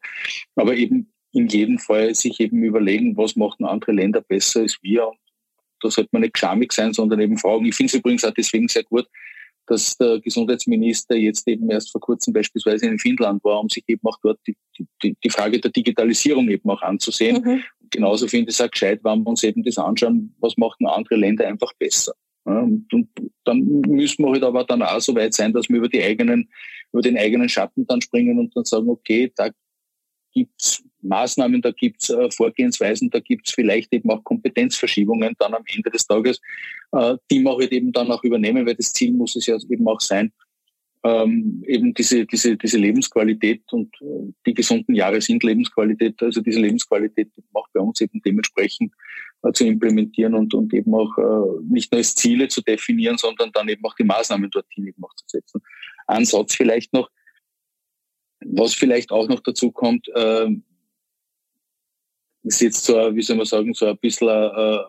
Aber 0.54 0.76
eben 0.76 1.12
in 1.33 1.49
jedem 1.49 1.78
Fall 1.78 2.14
sich 2.14 2.40
eben 2.40 2.62
überlegen, 2.62 3.16
was 3.16 3.37
machen 3.37 3.64
andere 3.64 3.92
Länder 3.92 4.21
besser 4.21 4.61
als 4.61 4.78
wir. 4.83 5.09
Und 5.09 5.18
da 5.80 5.90
sollte 5.90 6.11
man 6.12 6.23
nicht 6.23 6.38
schamig 6.38 6.73
sein, 6.73 6.92
sondern 6.92 7.20
eben 7.20 7.38
fragen. 7.38 7.66
Ich 7.66 7.75
finde 7.75 7.92
es 7.92 7.99
übrigens 7.99 8.25
auch 8.25 8.35
deswegen 8.35 8.68
sehr 8.68 8.85
gut, 8.85 9.06
dass 9.68 9.97
der 9.99 10.20
Gesundheitsminister 10.20 11.14
jetzt 11.14 11.47
eben 11.47 11.70
erst 11.70 11.92
vor 11.92 12.00
kurzem 12.00 12.32
beispielsweise 12.32 12.87
in 12.87 12.99
Finnland 12.99 13.44
war, 13.44 13.61
um 13.61 13.68
sich 13.68 13.85
eben 13.87 14.00
auch 14.04 14.18
dort 14.23 14.40
die, 14.47 14.56
die, 15.02 15.16
die 15.23 15.30
Frage 15.30 15.61
der 15.61 15.70
Digitalisierung 15.70 16.49
eben 16.49 16.68
auch 16.70 16.82
anzusehen. 16.82 17.42
Mhm. 17.42 17.62
Genauso 17.90 18.26
finde 18.26 18.50
ich 18.50 18.58
es 18.58 18.61
auch 18.61 18.70
gescheit, 18.70 19.00
wenn 19.02 19.23
wir 19.23 19.30
uns 19.30 19.42
eben 19.42 19.62
das 19.62 19.78
anschauen, 19.78 20.35
was 20.40 20.56
machen 20.56 20.87
andere 20.87 21.16
Länder 21.16 21.47
einfach 21.47 21.73
besser. 21.78 22.14
Ja, 22.47 22.61
und, 22.61 22.92
und, 22.92 23.08
dann 23.44 23.62
müssen 23.87 24.25
wir 24.25 24.32
halt 24.32 24.42
aber 24.42 24.64
dann 24.64 24.82
auch 24.82 25.00
so 25.00 25.14
weit 25.14 25.35
sein, 25.35 25.52
dass 25.52 25.68
wir 25.68 25.76
über 25.76 25.88
die 25.88 26.02
eigenen, 26.02 26.49
über 26.92 27.02
den 27.02 27.18
eigenen 27.18 27.49
Schatten 27.49 27.87
dann 27.87 28.00
springen 28.00 28.38
und 28.38 28.56
dann 28.56 28.64
sagen, 28.64 28.88
okay, 28.88 29.30
da 29.37 29.50
gibt's 30.32 30.82
Maßnahmen, 31.02 31.62
da 31.62 31.71
gibt's 31.71 32.11
äh, 32.11 32.31
Vorgehensweisen, 32.31 33.11
da 33.11 33.21
gibt's 33.21 33.52
vielleicht 33.52 33.93
eben 33.93 34.11
auch 34.11 34.25
Kompetenzverschiebungen 34.25 35.35
dann 35.38 35.55
am 35.55 35.62
Ende 35.75 35.90
des 35.90 36.07
Tages, 36.07 36.40
äh, 36.93 37.17
die 37.31 37.40
man 37.40 37.57
halt 37.57 37.73
eben 37.73 37.93
dann 37.93 38.11
auch 38.11 38.25
übernehmen, 38.25 38.67
weil 38.67 38.75
das 38.75 38.93
Ziel 38.93 39.12
muss 39.12 39.37
es 39.37 39.47
ja 39.47 39.57
eben 39.69 39.87
auch 39.87 40.00
sein, 40.00 40.33
ähm, 41.05 41.62
eben 41.67 41.95
diese, 41.95 42.26
diese, 42.26 42.57
diese 42.57 42.78
Lebensqualität 42.78 43.62
und 43.73 43.95
äh, 44.00 44.33
die 44.47 44.55
gesunden 44.55 44.95
Jahre 44.95 45.21
sind 45.21 45.45
Lebensqualität, 45.45 46.21
also 46.23 46.40
diese 46.40 46.61
Lebensqualität 46.61 47.31
auch 47.52 47.69
bei 47.73 47.81
uns 47.81 48.00
eben 48.00 48.21
dementsprechend 48.25 48.93
äh, 49.43 49.52
zu 49.52 49.64
implementieren 49.64 50.35
und, 50.35 50.55
und 50.55 50.75
eben 50.75 50.93
auch 50.95 51.17
äh, 51.19 51.62
nicht 51.69 51.93
nur 51.93 51.99
als 51.99 52.14
Ziele 52.14 52.49
zu 52.49 52.62
definieren, 52.62 53.17
sondern 53.17 53.52
dann 53.52 53.69
eben 53.69 53.85
auch 53.85 53.95
die 53.95 54.05
Maßnahmen 54.05 54.50
dorthin 54.50 54.88
eben 54.88 55.05
auch 55.05 55.14
zu 55.14 55.25
setzen. 55.28 55.62
Ein 56.09 56.25
Satz 56.25 56.55
vielleicht 56.55 56.93
noch, 56.93 57.09
was 58.40 58.75
vielleicht 58.75 59.12
auch 59.12 59.28
noch 59.28 59.40
dazu 59.40 59.71
kommt, 59.71 60.09
äh, 62.45 62.49
ist 62.49 62.61
jetzt 62.61 62.85
so, 62.85 62.95
wie 63.14 63.23
soll 63.23 63.37
man 63.37 63.47
sagen, 63.47 63.75
so 63.75 63.87
ein 63.87 63.99
bisschen 63.99 64.28
eine, 64.28 64.52
eine 64.52 64.85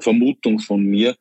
Vermutung 0.00 0.58
von 0.58 0.82
mir. 0.82 1.16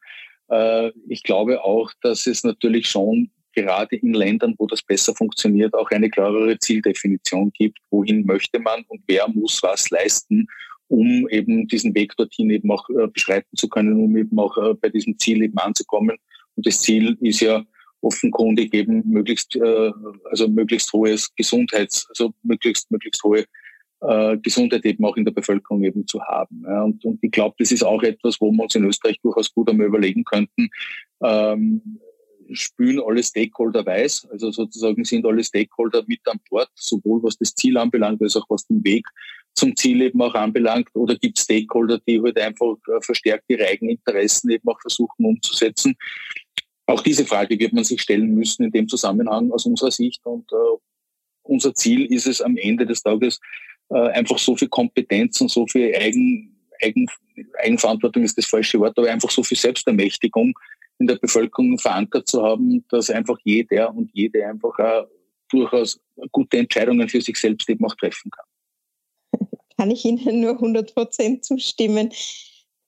Äh, 0.49 0.91
ich 1.07 1.23
glaube 1.23 1.63
auch, 1.63 1.91
dass 2.01 2.27
es 2.27 2.43
natürlich 2.43 2.87
schon 2.87 3.31
gerade 3.53 3.95
in 3.95 4.13
Ländern, 4.13 4.55
wo 4.57 4.67
das 4.67 4.81
besser 4.81 5.13
funktioniert, 5.15 5.73
auch 5.73 5.89
eine 5.91 6.09
klarere 6.09 6.57
Zieldefinition 6.57 7.51
gibt, 7.53 7.79
wohin 7.91 8.25
möchte 8.25 8.59
man 8.59 8.83
und 8.87 9.01
wer 9.07 9.27
muss 9.29 9.61
was 9.61 9.89
leisten, 9.89 10.47
um 10.87 11.27
eben 11.29 11.67
diesen 11.67 11.95
Weg 11.95 12.15
dorthin 12.17 12.49
eben 12.49 12.71
auch 12.71 12.89
äh, 12.89 13.07
beschreiten 13.07 13.55
zu 13.55 13.69
können, 13.69 13.93
um 13.93 14.17
eben 14.17 14.37
auch 14.39 14.57
äh, 14.57 14.73
bei 14.73 14.89
diesem 14.89 15.17
Ziel 15.19 15.43
eben 15.43 15.57
anzukommen. 15.57 16.17
Und 16.55 16.67
das 16.67 16.81
Ziel 16.81 17.17
ist 17.21 17.39
ja 17.41 17.63
offenkundig 18.01 18.73
eben 18.73 19.07
möglichst, 19.07 19.55
äh, 19.55 19.91
also 20.29 20.47
möglichst 20.47 20.91
hohes 20.93 21.33
Gesundheits, 21.35 22.05
also 22.09 22.33
möglichst, 22.43 22.91
möglichst 22.91 23.23
hohe 23.23 23.45
äh, 24.07 24.37
Gesundheit 24.37 24.85
eben 24.85 25.05
auch 25.05 25.17
in 25.17 25.25
der 25.25 25.31
Bevölkerung 25.31 25.83
eben 25.83 26.05
zu 26.07 26.21
haben. 26.23 26.63
Ja, 26.65 26.83
und, 26.83 27.03
und 27.05 27.19
ich 27.21 27.31
glaube, 27.31 27.55
das 27.59 27.71
ist 27.71 27.83
auch 27.83 28.03
etwas, 28.03 28.39
wo 28.39 28.51
wir 28.51 28.63
uns 28.63 28.75
in 28.75 28.85
Österreich 28.85 29.19
durchaus 29.21 29.53
gut 29.53 29.69
einmal 29.69 29.87
überlegen 29.87 30.23
könnten. 30.23 30.69
Ähm, 31.21 31.99
spülen 32.51 33.01
alle 33.01 33.23
Stakeholder 33.23 33.85
weiß, 33.85 34.27
also 34.31 34.51
sozusagen 34.51 35.05
sind 35.05 35.25
alle 35.25 35.43
Stakeholder 35.43 36.03
mit 36.07 36.19
an 36.27 36.39
Bord, 36.49 36.69
sowohl 36.75 37.23
was 37.23 37.37
das 37.37 37.55
Ziel 37.55 37.77
anbelangt, 37.77 38.21
als 38.21 38.35
auch 38.35 38.45
was 38.49 38.67
den 38.67 38.83
Weg 38.83 39.07
zum 39.55 39.75
Ziel 39.75 40.01
eben 40.01 40.21
auch 40.21 40.33
anbelangt, 40.33 40.89
oder 40.93 41.15
gibt 41.15 41.37
es 41.37 41.45
Stakeholder, 41.45 41.99
die 42.07 42.21
halt 42.21 42.39
einfach 42.39 42.75
äh, 42.87 43.01
verstärkt 43.01 43.45
ihre 43.47 43.67
eigenen 43.67 43.97
Interessen 43.97 44.49
eben 44.49 44.67
auch 44.67 44.81
versuchen 44.81 45.25
umzusetzen. 45.25 45.95
Auch 46.85 47.01
diese 47.01 47.25
Frage 47.25 47.57
wird 47.59 47.73
man 47.73 47.83
sich 47.83 48.01
stellen 48.01 48.33
müssen 48.33 48.63
in 48.63 48.71
dem 48.71 48.87
Zusammenhang 48.87 49.51
aus 49.51 49.65
unserer 49.65 49.91
Sicht. 49.91 50.25
Und 50.25 50.51
äh, 50.51 50.77
unser 51.43 51.73
Ziel 51.75 52.05
ist 52.05 52.27
es 52.27 52.41
am 52.41 52.57
Ende 52.57 52.85
des 52.85 53.03
Tages, 53.03 53.39
äh, 53.89 54.09
einfach 54.09 54.37
so 54.37 54.55
viel 54.55 54.69
Kompetenz 54.69 55.39
und 55.41 55.51
so 55.51 55.65
viel 55.67 55.95
Eigen, 55.95 56.55
Eigen, 56.81 57.05
Eigenverantwortung 57.63 58.23
ist 58.23 58.37
das 58.37 58.45
falsche 58.45 58.79
Wort, 58.79 58.97
aber 58.97 59.09
einfach 59.09 59.31
so 59.31 59.43
viel 59.43 59.57
Selbstermächtigung 59.57 60.53
in 60.99 61.07
der 61.07 61.15
Bevölkerung 61.15 61.77
verankert 61.77 62.27
zu 62.27 62.43
haben, 62.43 62.85
dass 62.89 63.09
einfach 63.09 63.37
jeder 63.43 63.93
und 63.93 64.11
jede 64.13 64.45
einfach 64.45 64.77
auch 64.79 65.07
durchaus 65.49 65.99
gute 66.31 66.57
Entscheidungen 66.57 67.09
für 67.09 67.21
sich 67.21 67.37
selbst 67.37 67.69
eben 67.69 67.85
auch 67.85 67.95
treffen 67.95 68.31
kann. 68.31 69.47
Kann 69.77 69.91
ich 69.91 70.05
Ihnen 70.05 70.41
nur 70.41 70.53
100 70.53 70.93
Prozent 70.93 71.45
zustimmen. 71.45 72.11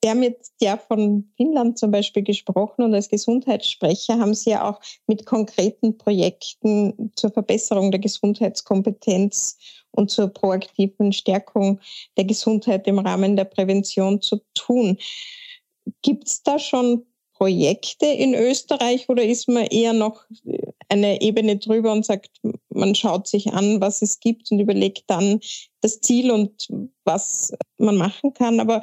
Sie 0.06 0.12
haben 0.12 0.22
jetzt 0.22 0.54
ja 0.62 0.78
von 0.78 1.32
Finnland 1.36 1.80
zum 1.80 1.90
Beispiel 1.90 2.22
gesprochen 2.22 2.84
und 2.84 2.94
als 2.94 3.10
Gesundheitssprecher 3.10 4.20
haben 4.20 4.36
Sie 4.36 4.52
ja 4.52 4.70
auch 4.70 4.80
mit 5.08 5.26
konkreten 5.26 5.98
Projekten 5.98 7.12
zur 7.16 7.32
Verbesserung 7.32 7.90
der 7.90 8.00
Gesundheitskompetenz 8.00 9.58
und 9.90 10.12
zur 10.12 10.28
proaktiven 10.28 11.12
Stärkung 11.12 11.80
der 12.18 12.26
Gesundheit 12.26 12.86
im 12.86 13.00
Rahmen 13.00 13.36
der 13.36 13.46
Prävention 13.46 14.22
zu 14.22 14.42
tun. 14.54 15.00
Gibt 16.04 16.28
es 16.28 16.44
da 16.44 16.60
schon 16.60 17.08
Projekte 17.34 18.06
in 18.06 18.36
Österreich 18.36 19.10
oder 19.10 19.24
ist 19.24 19.48
man 19.48 19.66
eher 19.66 19.94
noch 19.94 20.24
eine 20.88 21.20
Ebene 21.20 21.58
drüber 21.58 21.92
und 21.92 22.06
sagt, 22.06 22.30
man 22.70 22.94
schaut 22.94 23.28
sich 23.28 23.54
an, 23.54 23.82
was 23.82 24.04
es 24.04 24.20
gibt 24.20 24.52
und 24.52 24.60
überlegt 24.60 25.06
dann 25.08 25.40
das 25.82 26.00
Ziel 26.00 26.30
und 26.30 26.68
was 27.06 27.56
man 27.80 27.96
machen 27.96 28.36
kann. 28.36 28.60
Aber 28.60 28.82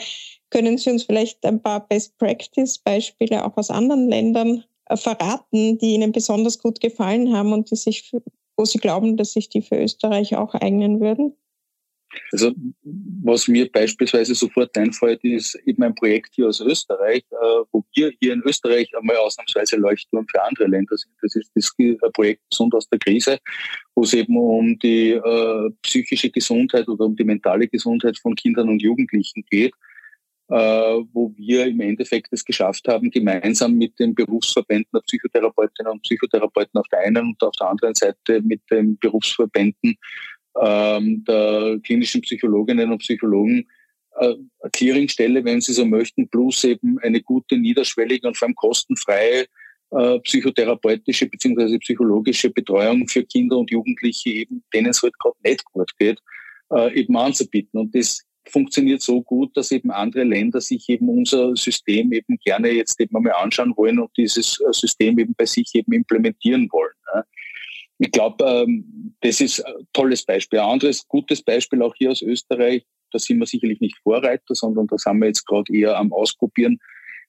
können 0.53 0.79
Sie 0.79 0.91
uns 0.91 1.05
vielleicht 1.05 1.45
ein 1.45 1.61
paar 1.61 1.87
Best-Practice-Beispiele 1.89 3.45
auch 3.45 3.57
aus 3.57 3.71
anderen 3.71 4.09
Ländern 4.09 4.65
äh, 4.87 4.97
verraten, 4.97 5.79
die 5.79 5.95
Ihnen 5.95 6.13
besonders 6.13 6.59
gut 6.59 6.81
gefallen 6.81 7.35
haben 7.35 7.53
und 7.53 7.71
die 7.71 7.77
sich, 7.77 8.13
wo 8.57 8.65
Sie 8.65 8.79
glauben, 8.79 9.17
dass 9.17 9.33
sich 9.33 9.49
die 9.49 9.63
für 9.63 9.83
Österreich 9.83 10.37
auch 10.37 10.55
eignen 10.55 11.01
würden? 11.01 11.35
Also 12.31 12.53
was 12.83 13.49
mir 13.49 13.73
beispielsweise 13.73 14.35
sofort 14.35 14.77
einfällt, 14.77 15.25
ist 15.25 15.55
eben 15.65 15.83
ein 15.83 15.95
Projekt 15.95 16.35
hier 16.35 16.49
aus 16.49 16.61
Österreich, 16.61 17.25
äh, 17.31 17.65
wo 17.73 17.83
wir 17.95 18.13
hier 18.21 18.35
in 18.35 18.43
Österreich 18.43 18.95
einmal 18.95 19.17
ausnahmsweise 19.17 19.77
Leuchtturm 19.77 20.27
für 20.31 20.43
andere 20.43 20.67
Länder 20.67 20.99
sind. 20.99 21.13
Das 21.23 21.35
ist 21.35 21.51
das 21.55 21.75
Projekt 22.13 22.43
Gesund 22.51 22.75
aus 22.75 22.87
der 22.91 22.99
Krise, 22.99 23.39
wo 23.95 24.03
es 24.03 24.13
eben 24.13 24.37
um 24.37 24.79
die 24.81 25.13
äh, 25.13 25.71
psychische 25.81 26.29
Gesundheit 26.29 26.87
oder 26.89 27.07
um 27.07 27.17
die 27.17 27.25
mentale 27.25 27.67
Gesundheit 27.69 28.19
von 28.19 28.35
Kindern 28.35 28.69
und 28.69 28.83
Jugendlichen 28.83 29.43
geht. 29.51 29.73
Äh, 30.49 30.55
wo 31.13 31.33
wir 31.37 31.67
im 31.67 31.81
Endeffekt 31.81 32.33
es 32.33 32.45
geschafft 32.45 32.87
haben, 32.89 33.11
gemeinsam 33.11 33.75
mit 33.75 33.99
den 33.99 34.15
Berufsverbänden 34.15 34.91
der 34.93 35.01
Psychotherapeutinnen 35.01 35.93
und 35.93 36.03
Psychotherapeuten 36.03 36.79
auf 36.79 36.89
der 36.89 36.99
einen 36.99 37.29
und 37.29 37.43
auf 37.43 37.55
der 37.59 37.69
anderen 37.69 37.95
Seite 37.95 38.43
mit 38.43 38.61
den 38.71 38.99
Berufsverbänden 38.99 39.97
ähm, 40.61 41.25
der 41.25 41.79
klinischen 41.83 42.21
Psychologinnen 42.21 42.93
und 42.93 42.99
Psychologen 42.99 43.67
äh, 44.17 44.35
Clearingstelle, 44.73 45.45
wenn 45.45 45.61
Sie 45.61 45.73
so 45.73 45.87
möchten, 45.87 46.29
plus 46.29 46.65
eben 46.65 46.99
eine 46.99 47.23
gute, 47.23 47.57
niederschwellige 47.57 48.27
und 48.27 48.37
vor 48.37 48.49
allem 48.49 48.55
kostenfreie 48.55 49.47
äh, 49.91 50.19
psychotherapeutische 50.21 51.27
bzw. 51.27 51.79
psychologische 51.79 52.51
Betreuung 52.51 53.07
für 53.09 53.25
Kinder 53.25 53.57
und 53.59 53.71
Jugendliche, 53.71 54.31
eben 54.31 54.63
denen 54.75 54.91
es 54.91 55.03
halt 55.03 55.19
gerade 55.19 55.37
nicht 55.45 55.65
gut 55.67 55.97
geht, 55.99 56.19
äh, 56.73 56.93
eben 56.99 57.17
anzubieten. 57.17 57.81
Und 57.81 57.95
das 57.95 58.23
funktioniert 58.49 59.03
so 59.03 59.23
gut, 59.23 59.57
dass 59.57 59.71
eben 59.71 59.91
andere 59.91 60.25
Länder 60.25 60.61
sich 60.61 60.89
eben 60.89 61.09
unser 61.09 61.55
System 61.57 62.13
eben 62.13 62.39
gerne 62.45 62.71
jetzt 62.71 63.01
eben 63.01 63.17
einmal 63.17 63.35
anschauen 63.35 63.73
wollen 63.77 63.99
und 63.99 64.11
dieses 64.17 64.61
äh, 64.61 64.73
System 64.73 65.19
eben 65.19 65.35
bei 65.35 65.47
sich 65.47 65.75
eben 65.75 65.93
implementieren 65.93 66.69
wollen. 66.73 66.93
Ich 67.99 68.11
glaube, 68.11 68.45
ähm, 68.45 69.15
das 69.21 69.41
ist 69.41 69.65
ein 69.65 69.87
tolles 69.93 70.25
Beispiel. 70.25 70.59
Ein 70.59 70.71
anderes 70.71 71.07
gutes 71.07 71.41
Beispiel 71.41 71.83
auch 71.83 71.95
hier 71.97 72.11
aus 72.11 72.21
Österreich, 72.21 72.85
da 73.13 73.19
sind 73.21 73.39
wir 73.39 73.47
sicherlich 73.47 73.81
nicht 73.81 73.97
Vorreiter, 74.03 74.57
sondern 74.57 74.89
da 74.89 74.99
sind 74.99 75.19
wir 75.19 75.27
jetzt 75.27 75.47
gerade 75.47 75.73
eher 75.73 75.97
am 75.97 76.13
Ausprobieren, 76.13 76.81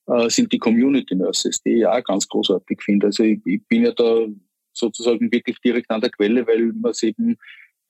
äh, 0.07 0.29
sind 0.29 0.51
die 0.51 0.57
Community 0.57 1.13
Nurses, 1.13 1.61
die 1.61 1.79
ich 1.79 1.85
auch 1.85 2.03
ganz 2.03 2.27
großartig 2.27 2.81
finde. 2.81 3.07
Also 3.07 3.23
ich, 3.23 3.39
ich 3.45 3.61
bin 3.67 3.83
ja 3.83 3.91
da 3.91 4.25
sozusagen 4.71 5.31
wirklich 5.31 5.59
direkt 5.59 5.91
an 5.91 6.01
der 6.01 6.09
Quelle, 6.09 6.47
weil 6.47 6.73
man 6.73 6.89
es 6.89 7.03
eben 7.03 7.37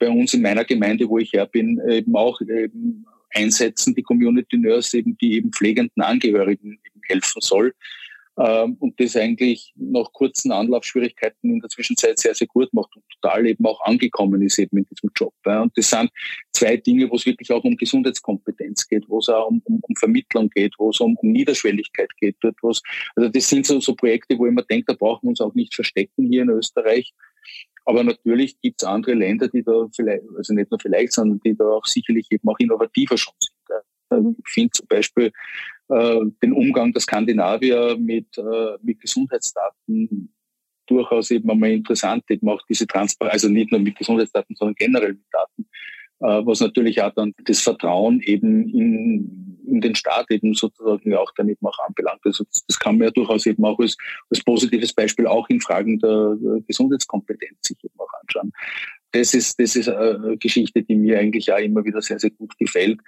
bei 0.03 0.09
uns 0.09 0.33
in 0.33 0.41
meiner 0.41 0.65
Gemeinde, 0.65 1.07
wo 1.07 1.17
ich 1.17 1.31
her 1.31 1.45
bin, 1.45 1.79
eben 1.89 2.13
auch 2.15 2.41
eben 2.41 3.05
einsetzen, 3.33 3.95
die 3.95 4.03
Community 4.03 4.57
Nurse 4.57 4.97
eben, 4.97 5.17
die 5.17 5.35
eben 5.35 5.51
pflegenden 5.53 6.03
Angehörigen 6.03 6.77
helfen 7.07 7.39
soll. 7.41 7.73
Ähm, 8.37 8.75
und 8.79 8.99
das 8.99 9.15
eigentlich 9.15 9.73
nach 9.77 10.11
kurzen 10.11 10.51
Anlaufschwierigkeiten 10.51 11.51
in 11.51 11.59
der 11.59 11.69
Zwischenzeit 11.69 12.19
sehr, 12.19 12.33
sehr 12.33 12.47
gut 12.47 12.73
macht 12.73 12.93
und 12.95 13.03
total 13.21 13.45
eben 13.45 13.65
auch 13.65 13.79
angekommen 13.81 14.41
ist 14.41 14.57
eben 14.57 14.77
in 14.79 14.85
diesem 14.85 15.09
Job. 15.15 15.33
Und 15.45 15.71
das 15.77 15.89
sind 15.89 16.09
zwei 16.51 16.75
Dinge, 16.75 17.09
wo 17.09 17.15
es 17.15 17.25
wirklich 17.25 17.51
auch 17.51 17.63
um 17.63 17.77
Gesundheitskompetenz 17.77 18.87
geht, 18.87 19.07
wo 19.07 19.19
es 19.19 19.29
auch 19.29 19.47
um, 19.47 19.61
um, 19.65 19.79
um 19.83 19.95
Vermittlung 19.95 20.49
geht, 20.49 20.73
wo 20.79 20.89
es 20.89 20.99
um, 20.99 21.15
um 21.15 21.31
Niederschwelligkeit 21.31 22.09
geht, 22.19 22.35
dort. 22.41 22.57
Also 22.63 23.29
das 23.29 23.47
sind 23.47 23.67
so, 23.67 23.79
so 23.79 23.95
Projekte, 23.95 24.37
wo 24.37 24.47
ich 24.47 24.53
mir 24.53 24.65
denke, 24.65 24.87
da 24.87 24.93
brauchen 24.95 25.27
wir 25.27 25.29
uns 25.29 25.41
auch 25.41 25.53
nicht 25.53 25.75
verstecken 25.75 26.27
hier 26.27 26.41
in 26.41 26.49
Österreich. 26.49 27.13
Aber 27.85 28.03
natürlich 28.03 28.59
gibt 28.61 28.81
es 28.81 28.87
andere 28.87 29.13
Länder, 29.13 29.47
die 29.49 29.63
da 29.63 29.87
vielleicht, 29.93 30.23
also 30.37 30.53
nicht 30.53 30.71
nur 30.71 30.79
vielleicht, 30.79 31.13
sondern 31.13 31.39
die 31.45 31.55
da 31.55 31.65
auch 31.65 31.85
sicherlich 31.85 32.27
eben 32.31 32.47
auch 32.47 32.57
innovativer 32.59 33.17
schon 33.17 33.33
sind. 33.39 34.37
Ich 34.45 34.53
finde 34.53 34.71
zum 34.71 34.87
Beispiel 34.87 35.31
äh, 35.89 36.19
den 36.41 36.53
Umgang 36.53 36.93
der 36.93 37.01
Skandinavier 37.01 37.97
mit, 37.99 38.37
äh, 38.37 38.77
mit 38.81 38.99
Gesundheitsdaten 38.99 40.33
durchaus 40.85 41.31
eben 41.31 41.49
einmal 41.49 41.71
interessant, 41.71 42.23
eben 42.29 42.47
auch 42.49 42.61
diese 42.69 42.85
Transparenz, 42.87 43.33
also 43.33 43.49
nicht 43.49 43.71
nur 43.71 43.79
mit 43.79 43.97
Gesundheitsdaten, 43.97 44.55
sondern 44.55 44.75
generell 44.75 45.13
mit 45.13 45.25
Daten, 45.31 45.65
was 46.23 46.61
natürlich 46.61 47.01
auch 47.01 47.13
dann 47.13 47.33
das 47.45 47.59
Vertrauen 47.59 48.21
eben 48.21 48.69
in, 48.69 49.59
in 49.67 49.81
den 49.81 49.95
Staat 49.95 50.31
eben 50.31 50.53
sozusagen 50.53 51.13
auch 51.15 51.31
dann 51.35 51.49
eben 51.49 51.65
auch 51.65 51.77
anbelangt. 51.85 52.21
Also 52.23 52.45
das, 52.45 52.65
das 52.65 52.79
kann 52.79 52.97
man 52.97 53.07
ja 53.07 53.11
durchaus 53.11 53.45
eben 53.45 53.63
auch 53.65 53.77
als, 53.79 53.97
als 54.29 54.43
positives 54.43 54.93
Beispiel 54.93 55.27
auch 55.27 55.47
in 55.49 55.59
Fragen 55.59 55.99
der 55.99 56.37
Gesundheitskompetenz 56.67 57.57
sich 57.61 57.77
eben 57.83 57.99
auch 57.99 58.13
anschauen. 58.21 58.51
Das 59.11 59.33
ist, 59.33 59.59
das 59.59 59.75
ist 59.75 59.89
eine 59.89 60.37
Geschichte, 60.37 60.81
die 60.81 60.95
mir 60.95 61.19
eigentlich 61.19 61.51
auch 61.51 61.59
immer 61.59 61.83
wieder 61.83 62.01
sehr, 62.01 62.19
sehr 62.19 62.31
gut 62.31 62.57
gefällt. 62.57 62.99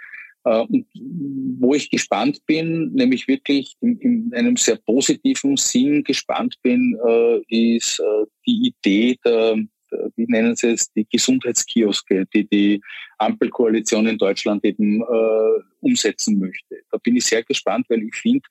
Äh, 0.45 0.62
und 0.62 0.86
wo 1.60 1.74
ich 1.74 1.89
gespannt 1.89 2.39
bin, 2.45 2.93
nämlich 2.93 3.27
wirklich 3.27 3.75
in, 3.81 3.98
in 4.00 4.34
einem 4.34 4.55
sehr 4.55 4.77
positiven 4.77 5.57
Sinn 5.57 6.03
gespannt 6.03 6.55
bin, 6.62 6.98
äh, 7.05 7.77
ist 7.77 8.00
äh, 8.00 8.25
die 8.48 8.74
Idee 8.74 9.17
der, 9.25 9.57
wie 10.15 10.25
nennen 10.27 10.55
Sie 10.55 10.69
es, 10.69 10.91
die 10.93 11.07
Gesundheitskioske, 11.09 12.25
die 12.33 12.47
die 12.47 12.81
Ampelkoalition 13.17 14.07
in 14.07 14.17
Deutschland 14.17 14.63
eben 14.63 15.01
äh, 15.01 15.61
umsetzen 15.81 16.39
möchte. 16.39 16.81
Da 16.91 16.97
bin 16.97 17.15
ich 17.15 17.25
sehr 17.25 17.43
gespannt, 17.43 17.85
weil 17.89 18.03
ich 18.03 18.15
finde, 18.15 18.47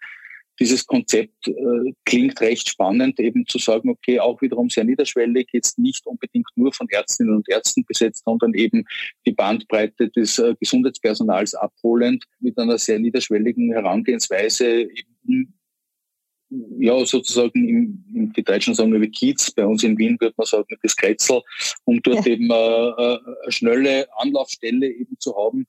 dieses 0.61 0.87
Konzept 0.87 1.49
äh, 1.49 1.93
klingt 2.05 2.41
recht 2.41 2.69
spannend, 2.69 3.19
eben 3.19 3.47
zu 3.47 3.59
sagen, 3.59 3.89
okay, 3.91 4.21
auch 4.21 4.41
wiederum 4.41 4.71
sehr 4.71 4.85
niederschwellig, 4.85 5.49
jetzt 5.53 5.79
nicht 5.79 6.07
unbedingt 6.07 6.47
nur 6.55 6.73
von 6.73 6.89
Ärztinnen 6.91 7.35
und 7.35 7.49
Ärzten 7.49 7.85
besetzt, 7.85 8.23
sondern 8.25 8.55
eben 8.55 8.85
die 9.27 9.33
Bandbreite 9.33 10.09
des 10.11 10.39
äh, 10.39 10.55
Gesundheitspersonals 10.61 11.55
abholend 11.55 12.25
mit 12.41 12.57
einer 12.59 12.79
sehr 12.79 12.99
niederschwelligen 12.99 13.73
Herangehensweise 13.73 14.83
eben 14.83 15.54
ja, 16.51 17.05
sozusagen 17.05 17.69
im, 17.69 18.05
im 18.15 18.33
die 18.33 18.43
Deutschen 18.43 18.75
sagen 18.75 18.93
wir 18.93 19.11
Kiez, 19.11 19.51
bei 19.51 19.67
uns 19.67 19.83
in 19.83 19.99
Wien 19.99 20.17
würde 20.21 20.35
man 20.37 20.47
sagen 20.47 20.77
das 20.83 20.97
Kretzel, 20.97 21.43
um 21.85 22.01
dort 22.03 22.27
ja. 22.27 22.33
eben 22.33 22.51
äh, 22.51 22.55
äh, 22.55 23.19
eine 23.43 23.53
schnelle 23.53 24.07
Anlaufstelle 24.19 24.89
eben 24.89 25.19
zu 25.19 25.35
haben, 25.37 25.67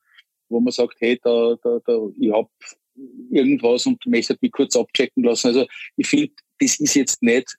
wo 0.50 0.60
man 0.60 0.72
sagt, 0.72 0.96
hey, 1.00 1.20
da, 1.24 1.56
da, 1.64 1.80
da 1.86 2.00
ich 2.20 2.32
habe 2.32 2.50
irgendwas 3.32 3.86
und 3.86 4.06
möchte 4.06 4.38
mich 4.42 4.52
kurz 4.52 4.76
abchecken 4.76 5.24
lassen. 5.24 5.48
Also 5.48 5.66
ich 5.98 6.08
finde, 6.08 6.32
das 6.60 6.80
ist 6.80 6.96
jetzt 6.96 7.22
nicht, 7.22 7.56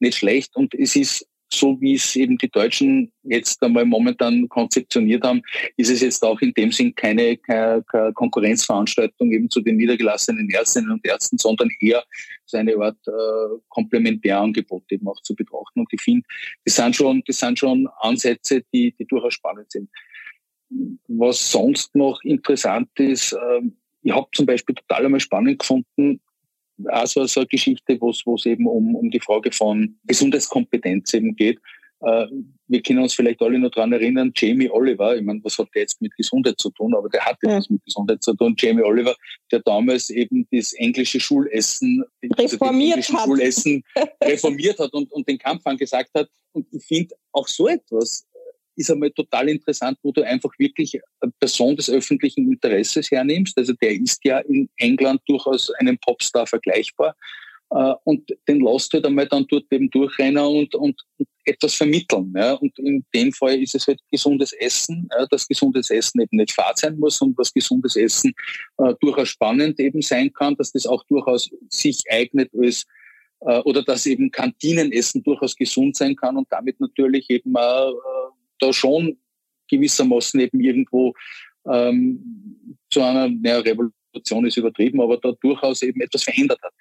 nicht 0.00 0.18
schlecht 0.18 0.56
und 0.56 0.74
es 0.74 0.96
ist 0.96 1.26
so, 1.52 1.80
wie 1.80 1.94
es 1.94 2.14
eben 2.16 2.38
die 2.38 2.48
Deutschen 2.48 3.12
jetzt 3.22 3.62
einmal 3.62 3.84
momentan 3.84 4.48
konzeptioniert 4.48 5.24
haben, 5.24 5.42
ist 5.76 5.90
es 5.90 6.00
jetzt 6.00 6.22
auch 6.24 6.40
in 6.40 6.52
dem 6.54 6.72
Sinn 6.72 6.94
keine, 6.94 7.36
keine, 7.36 7.84
Konkurrenzveranstaltung 8.14 9.32
eben 9.32 9.50
zu 9.50 9.60
den 9.60 9.76
niedergelassenen 9.76 10.48
Ärztinnen 10.50 10.92
und 10.92 11.06
Ärzten, 11.06 11.38
sondern 11.38 11.70
eher 11.80 12.04
so 12.46 12.56
eine 12.56 12.76
Art 12.76 12.98
äh, 13.06 13.58
Komplementärangebot 13.68 14.84
eben 14.90 15.08
auch 15.08 15.20
zu 15.22 15.34
betrachten. 15.34 15.80
Und 15.80 15.88
ich 15.92 16.00
finde, 16.00 16.26
das 16.64 16.76
sind 16.76 16.96
schon, 16.96 17.22
das 17.26 17.38
sind 17.38 17.58
schon 17.58 17.88
Ansätze, 18.00 18.62
die, 18.72 18.94
die 18.98 19.06
durchaus 19.06 19.34
spannend 19.34 19.70
sind. 19.70 19.90
Was 21.08 21.50
sonst 21.50 21.94
noch 21.96 22.22
interessant 22.22 22.88
ist, 22.98 23.32
äh, 23.32 23.60
ich 24.02 24.12
habe 24.12 24.28
zum 24.32 24.46
Beispiel 24.46 24.74
total 24.74 25.04
einmal 25.04 25.20
spannend 25.20 25.58
gefunden, 25.58 26.20
also 26.86 27.26
so 27.26 27.40
eine 27.40 27.46
Geschichte, 27.46 27.98
wo 28.00 28.10
es 28.10 28.46
eben 28.46 28.66
um, 28.66 28.94
um 28.94 29.10
die 29.10 29.20
Frage 29.20 29.52
von 29.52 29.96
Gesundheitskompetenz 30.06 31.14
eben 31.14 31.36
geht. 31.36 31.58
Äh, 32.02 32.26
wir 32.68 32.82
können 32.82 33.00
uns 33.00 33.14
vielleicht 33.14 33.42
alle 33.42 33.58
noch 33.58 33.70
dran 33.70 33.92
erinnern, 33.92 34.32
Jamie 34.34 34.70
Oliver, 34.70 35.16
ich 35.16 35.22
meine, 35.22 35.40
was 35.42 35.58
hat 35.58 35.68
der 35.74 35.82
jetzt 35.82 36.00
mit 36.00 36.16
Gesundheit 36.16 36.58
zu 36.58 36.70
tun, 36.70 36.94
aber 36.94 37.08
der 37.08 37.24
hatte 37.24 37.48
ja. 37.48 37.58
was 37.58 37.68
mit 37.68 37.84
Gesundheit 37.84 38.22
zu 38.22 38.34
tun. 38.34 38.54
Jamie 38.58 38.82
Oliver, 38.82 39.14
der 39.52 39.60
damals 39.60 40.08
eben 40.08 40.46
das 40.50 40.72
englische 40.74 41.20
Schulessen, 41.20 42.04
reformiert 42.38 42.98
also 42.98 43.14
hat. 43.14 43.24
Schulessen 43.24 43.82
reformiert 44.24 44.78
hat 44.78 44.92
und, 44.94 45.12
und 45.12 45.28
den 45.28 45.38
Kampf 45.38 45.66
angesagt 45.66 46.10
hat. 46.14 46.28
Und 46.52 46.66
ich 46.72 46.84
finde 46.84 47.14
auch 47.32 47.46
so 47.46 47.68
etwas 47.68 48.26
ist 48.80 48.90
einmal 48.90 49.10
total 49.10 49.48
interessant, 49.48 49.98
wo 50.02 50.12
du 50.12 50.22
einfach 50.26 50.50
wirklich 50.58 50.98
eine 51.20 51.32
Person 51.38 51.76
des 51.76 51.90
öffentlichen 51.90 52.50
Interesses 52.50 53.10
hernimmst. 53.10 53.56
Also 53.56 53.72
der 53.74 53.92
ist 53.92 54.24
ja 54.24 54.38
in 54.40 54.68
England 54.76 55.20
durchaus 55.26 55.70
einem 55.78 55.98
Popstar 55.98 56.46
vergleichbar. 56.46 57.14
Äh, 57.70 57.94
und 58.04 58.28
den 58.48 58.60
lässt 58.60 58.92
du 58.92 58.96
halt 58.96 59.06
einmal 59.06 59.26
dann 59.28 59.46
dort 59.48 59.66
eben 59.70 59.88
durchrennen 59.90 60.44
und, 60.44 60.74
und, 60.74 61.00
und 61.18 61.28
etwas 61.44 61.74
vermitteln. 61.74 62.32
Ja. 62.36 62.54
Und 62.54 62.76
in 62.78 63.04
dem 63.14 63.32
Fall 63.32 63.62
ist 63.62 63.74
es 63.74 63.86
halt 63.86 64.00
gesundes 64.10 64.52
Essen, 64.54 65.08
ja, 65.16 65.26
dass 65.26 65.46
gesundes 65.46 65.90
Essen 65.90 66.20
eben 66.20 66.36
nicht 66.36 66.52
fad 66.52 66.78
sein 66.78 66.98
muss 66.98 67.20
und 67.20 67.38
dass 67.38 67.52
gesundes 67.52 67.96
Essen 67.96 68.32
äh, 68.78 68.94
durchaus 69.00 69.28
spannend 69.28 69.78
eben 69.78 70.02
sein 70.02 70.32
kann, 70.32 70.56
dass 70.56 70.72
das 70.72 70.86
auch 70.86 71.04
durchaus 71.04 71.50
sich 71.68 72.00
eignet 72.10 72.50
als 72.58 72.86
äh, 73.40 73.60
oder 73.60 73.82
dass 73.82 74.06
eben 74.06 74.30
Kantinenessen 74.30 75.22
durchaus 75.22 75.54
gesund 75.54 75.96
sein 75.96 76.16
kann 76.16 76.36
und 76.36 76.48
damit 76.50 76.80
natürlich 76.80 77.30
eben 77.30 77.54
äh, 77.54 77.92
da 78.60 78.72
schon 78.72 79.18
gewissermaßen 79.68 80.40
eben 80.40 80.60
irgendwo 80.60 81.14
ähm, 81.66 82.76
zu 82.90 83.02
einer 83.02 83.28
naja, 83.28 83.58
Revolution 83.58 84.46
ist 84.46 84.56
übertrieben, 84.56 85.00
aber 85.00 85.16
da 85.18 85.32
durchaus 85.40 85.82
eben 85.82 86.00
etwas 86.00 86.24
verändert 86.24 86.60
hat. 86.62 86.72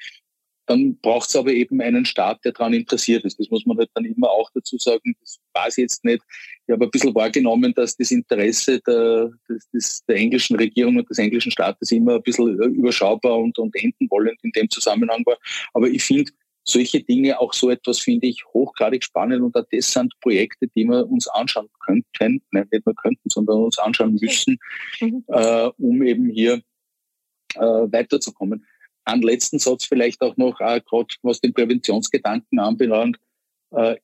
Dann 0.66 0.98
braucht 1.00 1.30
es 1.30 1.36
aber 1.36 1.52
eben 1.52 1.82
einen 1.82 2.06
Staat, 2.06 2.46
der 2.46 2.52
daran 2.52 2.74
interessiert 2.74 3.26
ist. 3.26 3.40
Das 3.40 3.50
muss 3.50 3.66
man 3.66 3.76
halt 3.80 3.90
dann 3.96 4.06
immer 4.06 4.30
auch 4.30 4.52
dazu 4.54 4.78
sagen. 4.78 5.16
Das 5.20 5.40
weiß 5.54 5.80
ich 5.80 5.82
jetzt 5.84 6.06
nicht. 6.06 6.22
Ich 6.68 6.72
habe 6.72 6.86
ein 6.86 6.92
bisschen 6.92 7.16
wahrgenommen, 7.16 7.74
dass 7.74 7.98
das 7.98 8.12
Interesse 8.12 8.80
der, 8.82 9.32
des, 9.74 10.06
der 10.06 10.18
englischen 10.18 10.58
Regierung 10.58 10.98
und 10.98 11.10
des 11.10 11.18
englischen 11.18 11.52
Staates 11.52 11.92
immer 11.92 12.16
ein 12.16 12.22
bisschen 12.22 12.56
überschaubar 12.76 13.40
und, 13.40 13.58
und 13.58 13.76
enden 13.76 14.08
wollend 14.12 14.40
in 14.44 14.52
dem 14.52 14.70
Zusammenhang 14.70 15.26
war. 15.26 15.40
Aber 15.74 15.88
ich 15.88 16.04
finde, 16.04 16.32
solche 16.64 17.04
Dinge, 17.04 17.40
auch 17.40 17.54
so 17.54 17.70
etwas 17.70 18.00
finde 18.00 18.28
ich 18.28 18.44
hochgradig 18.54 19.04
spannend 19.04 19.42
und 19.42 19.56
das 19.56 19.92
sind 19.92 20.14
Projekte, 20.22 20.68
die 20.76 20.86
wir 20.86 21.10
uns 21.10 21.28
anschauen 21.28 21.70
könnten, 21.86 22.42
nein, 22.52 22.68
nicht 22.72 22.86
nur 22.86 22.96
könnten, 22.96 23.30
sondern 23.30 23.64
uns 23.64 23.80
anschauen 23.80 24.18
müssen, 24.20 24.58
mhm. 25.00 25.24
äh, 25.28 25.70
um 25.78 26.04
eben 26.04 26.30
hier 26.30 26.62
äh, 27.56 27.60
weiterzukommen. 27.60 28.66
Einen 29.06 29.24
letzten 29.24 29.60
Satz 29.60 29.86
vielleicht 29.86 30.22
auch 30.22 30.38
noch, 30.38 30.60
äh, 30.60 30.82
gerade 30.86 31.16
was 31.24 31.42
den 31.42 31.54
Präventionsgedanken 31.54 32.60
anbelangt. 32.60 33.18
Äh, 33.72 33.98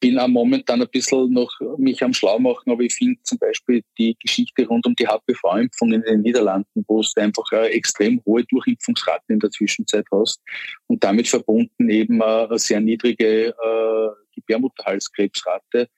bin 0.00 0.18
auch 0.18 0.28
momentan 0.28 0.80
ein 0.80 0.88
bisschen 0.88 1.32
noch 1.32 1.52
mich 1.76 2.02
am 2.02 2.14
Schlau 2.14 2.38
machen, 2.38 2.70
aber 2.70 2.82
ich 2.82 2.94
finde 2.94 3.20
zum 3.22 3.38
Beispiel 3.38 3.82
die 3.98 4.16
Geschichte 4.18 4.66
rund 4.66 4.86
um 4.86 4.94
die 4.94 5.06
HPV-Impfung 5.06 5.92
in 5.92 6.02
den 6.02 6.22
Niederlanden, 6.22 6.84
wo 6.88 7.00
es 7.00 7.14
einfach 7.16 7.44
eine 7.52 7.68
extrem 7.68 8.20
hohe 8.24 8.44
Durchimpfungsrate 8.44 9.24
in 9.28 9.38
der 9.38 9.50
Zwischenzeit 9.50 10.06
hast 10.10 10.40
und 10.86 11.04
damit 11.04 11.28
verbunden 11.28 11.90
eben 11.90 12.22
eine 12.22 12.58
sehr 12.58 12.80
niedrige 12.80 13.48
äh, 13.48 14.08
Gebärmutterhalskrebsrate. 14.34 15.88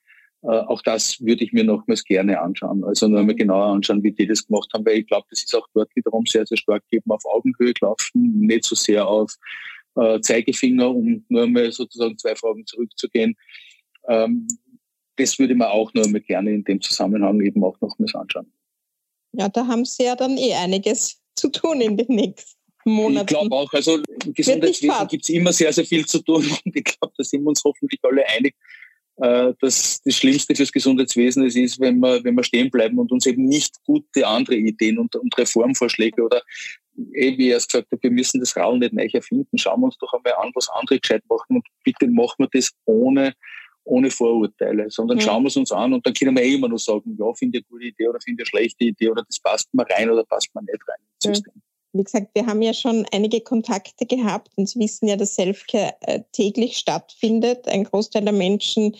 Äh, 0.43 0.47
auch 0.47 0.81
das 0.81 1.21
würde 1.21 1.45
ich 1.45 1.53
mir 1.53 1.63
nochmals 1.63 2.03
gerne 2.03 2.41
anschauen. 2.41 2.83
Also 2.83 3.07
nur 3.07 3.23
mal 3.23 3.35
genauer 3.35 3.67
anschauen, 3.67 4.03
wie 4.03 4.11
die 4.11 4.27
das 4.27 4.45
gemacht 4.45 4.69
haben, 4.73 4.85
weil 4.85 4.99
ich 4.99 5.07
glaube, 5.07 5.25
das 5.29 5.43
ist 5.43 5.55
auch 5.55 5.67
dort 5.73 5.95
wiederum 5.95 6.25
sehr, 6.25 6.45
sehr 6.45 6.57
stark 6.57 6.83
eben 6.91 7.09
auf 7.09 7.25
Augenhöhe 7.25 7.73
gelaufen, 7.73 8.39
nicht 8.39 8.65
so 8.65 8.75
sehr 8.75 9.07
auf 9.07 9.33
äh, 9.95 10.19
Zeigefinger, 10.19 10.89
um 10.89 11.23
nur 11.29 11.47
mal 11.47 11.71
sozusagen 11.71 12.17
zwei 12.17 12.35
Fragen 12.35 12.65
zurückzugehen. 12.65 13.35
Ähm, 14.07 14.47
das 15.15 15.37
würde 15.37 15.55
man 15.55 15.67
auch 15.67 15.93
nur 15.93 16.05
gerne 16.19 16.51
in 16.51 16.63
dem 16.63 16.81
Zusammenhang 16.81 17.41
eben 17.41 17.63
auch 17.63 17.79
nochmals 17.81 18.15
anschauen. 18.15 18.51
Ja, 19.33 19.49
da 19.49 19.67
haben 19.67 19.85
Sie 19.85 20.03
ja 20.03 20.15
dann 20.15 20.37
eh 20.37 20.53
einiges 20.53 21.21
zu 21.35 21.49
tun 21.49 21.81
in 21.81 21.97
den 21.97 22.07
nächsten 22.07 22.57
Monaten. 22.85 23.25
Ich 23.25 23.39
glaube 23.39 23.55
auch, 23.55 23.71
also 23.73 23.99
im 24.25 24.33
Gesundheitswesen 24.33 25.07
gibt 25.07 25.23
es 25.23 25.29
immer 25.29 25.53
sehr, 25.53 25.73
sehr 25.73 25.85
viel 25.85 26.05
zu 26.05 26.19
tun 26.19 26.45
und 26.65 26.75
ich 26.75 26.83
glaube, 26.83 27.13
da 27.17 27.23
sind 27.23 27.43
wir 27.43 27.49
uns 27.49 27.63
hoffentlich 27.63 27.99
alle 28.03 28.27
einig, 28.27 28.55
äh, 29.17 29.53
dass 29.59 30.01
das 30.03 30.15
Schlimmste 30.15 30.55
fürs 30.55 30.71
Gesundheitswesen 30.71 31.45
es 31.45 31.55
ist, 31.55 31.79
wenn 31.79 31.99
wir, 31.99 32.23
wenn 32.23 32.35
wir 32.35 32.43
stehen 32.43 32.71
bleiben 32.71 32.97
und 32.97 33.11
uns 33.11 33.25
eben 33.25 33.45
nicht 33.45 33.83
gute 33.85 34.25
andere 34.25 34.55
Ideen 34.55 34.97
und, 34.97 35.15
und 35.15 35.37
Reformvorschläge 35.37 36.23
oder 36.23 36.41
eh, 37.13 37.37
wie 37.37 37.49
er 37.49 37.57
es 37.57 37.67
gesagt 37.67 37.91
hat, 37.91 38.01
wir 38.01 38.11
müssen 38.11 38.39
das 38.39 38.55
Rad 38.55 38.77
nicht 38.79 38.93
neu 38.93 39.07
erfinden. 39.11 39.57
Schauen 39.57 39.81
wir 39.81 39.85
uns 39.85 39.97
doch 39.97 40.13
einmal 40.13 40.33
an, 40.33 40.51
was 40.55 40.69
andere 40.69 40.99
gescheit 40.99 41.23
machen 41.29 41.57
und 41.57 41.67
bitte 41.83 42.07
machen 42.07 42.35
wir 42.39 42.49
das 42.51 42.71
ohne 42.85 43.33
ohne 43.85 44.09
Vorurteile, 44.09 44.89
sondern 44.89 45.19
ja. 45.19 45.25
schauen 45.25 45.43
wir 45.43 45.47
es 45.47 45.57
uns 45.57 45.71
an 45.71 45.93
und 45.93 46.05
dann 46.05 46.13
können 46.13 46.35
wir 46.35 46.43
eh 46.43 46.55
immer 46.55 46.69
nur 46.69 46.79
sagen, 46.79 47.17
ja, 47.19 47.33
finde 47.33 47.59
ich 47.59 47.65
eine 47.65 47.69
gute 47.69 47.85
Idee 47.85 48.07
oder 48.07 48.19
finde 48.21 48.43
ich 48.43 48.47
eine 48.47 48.59
schlechte 48.59 48.83
Idee 48.85 49.09
oder 49.09 49.23
das 49.23 49.39
passt 49.39 49.73
mir 49.73 49.85
rein 49.89 50.09
oder 50.09 50.23
passt 50.23 50.53
mir 50.55 50.61
nicht 50.61 50.87
rein 50.87 50.97
ins 50.99 51.37
System. 51.37 51.61
Wie 51.95 52.03
gesagt, 52.03 52.29
wir 52.33 52.47
haben 52.47 52.61
ja 52.61 52.73
schon 52.73 53.05
einige 53.11 53.41
Kontakte 53.41 54.05
gehabt 54.07 54.51
und 54.55 54.67
Sie 54.67 54.79
wissen 54.79 55.07
ja, 55.07 55.15
dass 55.15 55.35
Selfcare 55.35 55.93
äh, 56.01 56.21
täglich 56.31 56.77
stattfindet. 56.77 57.67
Ein 57.67 57.83
Großteil 57.83 58.23
der 58.23 58.33
Menschen 58.33 58.95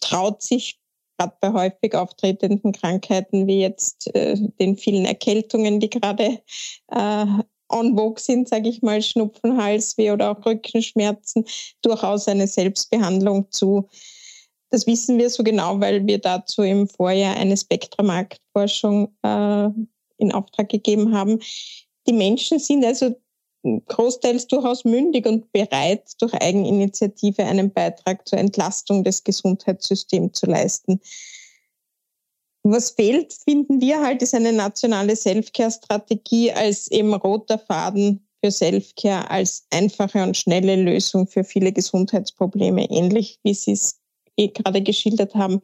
traut 0.00 0.42
sich 0.42 0.80
gerade 1.18 1.36
bei 1.40 1.52
häufig 1.52 1.94
auftretenden 1.94 2.72
Krankheiten 2.72 3.46
wie 3.46 3.60
jetzt 3.60 4.12
äh, 4.16 4.36
den 4.58 4.76
vielen 4.76 5.04
Erkältungen, 5.04 5.78
die 5.78 5.90
gerade 5.90 6.40
äh, 6.88 7.26
on 7.68 7.96
vogue 7.96 8.20
sind, 8.20 8.48
sage 8.48 8.68
ich 8.68 8.82
mal, 8.82 9.00
Schnupfen, 9.02 9.56
Halsweh 9.56 10.10
oder 10.10 10.32
auch 10.32 10.44
Rückenschmerzen, 10.44 11.44
durchaus 11.80 12.28
eine 12.28 12.46
Selbstbehandlung 12.46 13.50
zu 13.50 13.88
das 14.72 14.86
wissen 14.86 15.18
wir 15.18 15.28
so 15.28 15.44
genau, 15.44 15.78
weil 15.80 16.06
wir 16.06 16.18
dazu 16.18 16.62
im 16.62 16.88
Vorjahr 16.88 17.36
eine 17.36 17.58
Spektramarktforschung 17.58 19.14
äh, 19.22 19.68
in 20.16 20.32
Auftrag 20.32 20.70
gegeben 20.70 21.14
haben. 21.14 21.40
die 22.06 22.12
Menschen 22.12 22.58
sind 22.58 22.84
also 22.84 23.14
großteils 23.62 24.48
durchaus 24.48 24.84
mündig 24.84 25.26
und 25.26 25.52
bereit, 25.52 26.10
durch 26.20 26.34
Eigeninitiative 26.34 27.44
einen 27.44 27.72
Beitrag 27.72 28.26
zur 28.26 28.38
Entlastung 28.38 29.04
des 29.04 29.22
Gesundheitssystems 29.22 30.40
zu 30.40 30.46
leisten. 30.46 31.00
Was 32.64 32.90
fehlt, 32.92 33.32
finden 33.32 33.80
wir 33.80 34.00
halt, 34.00 34.22
ist 34.22 34.34
eine 34.34 34.52
nationale 34.52 35.14
Selfcare-Strategie 35.14 36.52
als 36.52 36.90
eben 36.90 37.12
roter 37.14 37.58
Faden 37.58 38.26
für 38.42 38.50
Selfcare, 38.50 39.30
als 39.30 39.66
einfache 39.70 40.22
und 40.22 40.36
schnelle 40.36 40.76
Lösung 40.76 41.26
für 41.26 41.44
viele 41.44 41.72
Gesundheitsprobleme, 41.72 42.90
ähnlich 42.90 43.38
wie 43.44 43.54
Sie 43.54 43.72
es 43.72 44.01
eh 44.36 44.48
gerade 44.48 44.82
geschildert 44.82 45.34
haben. 45.34 45.62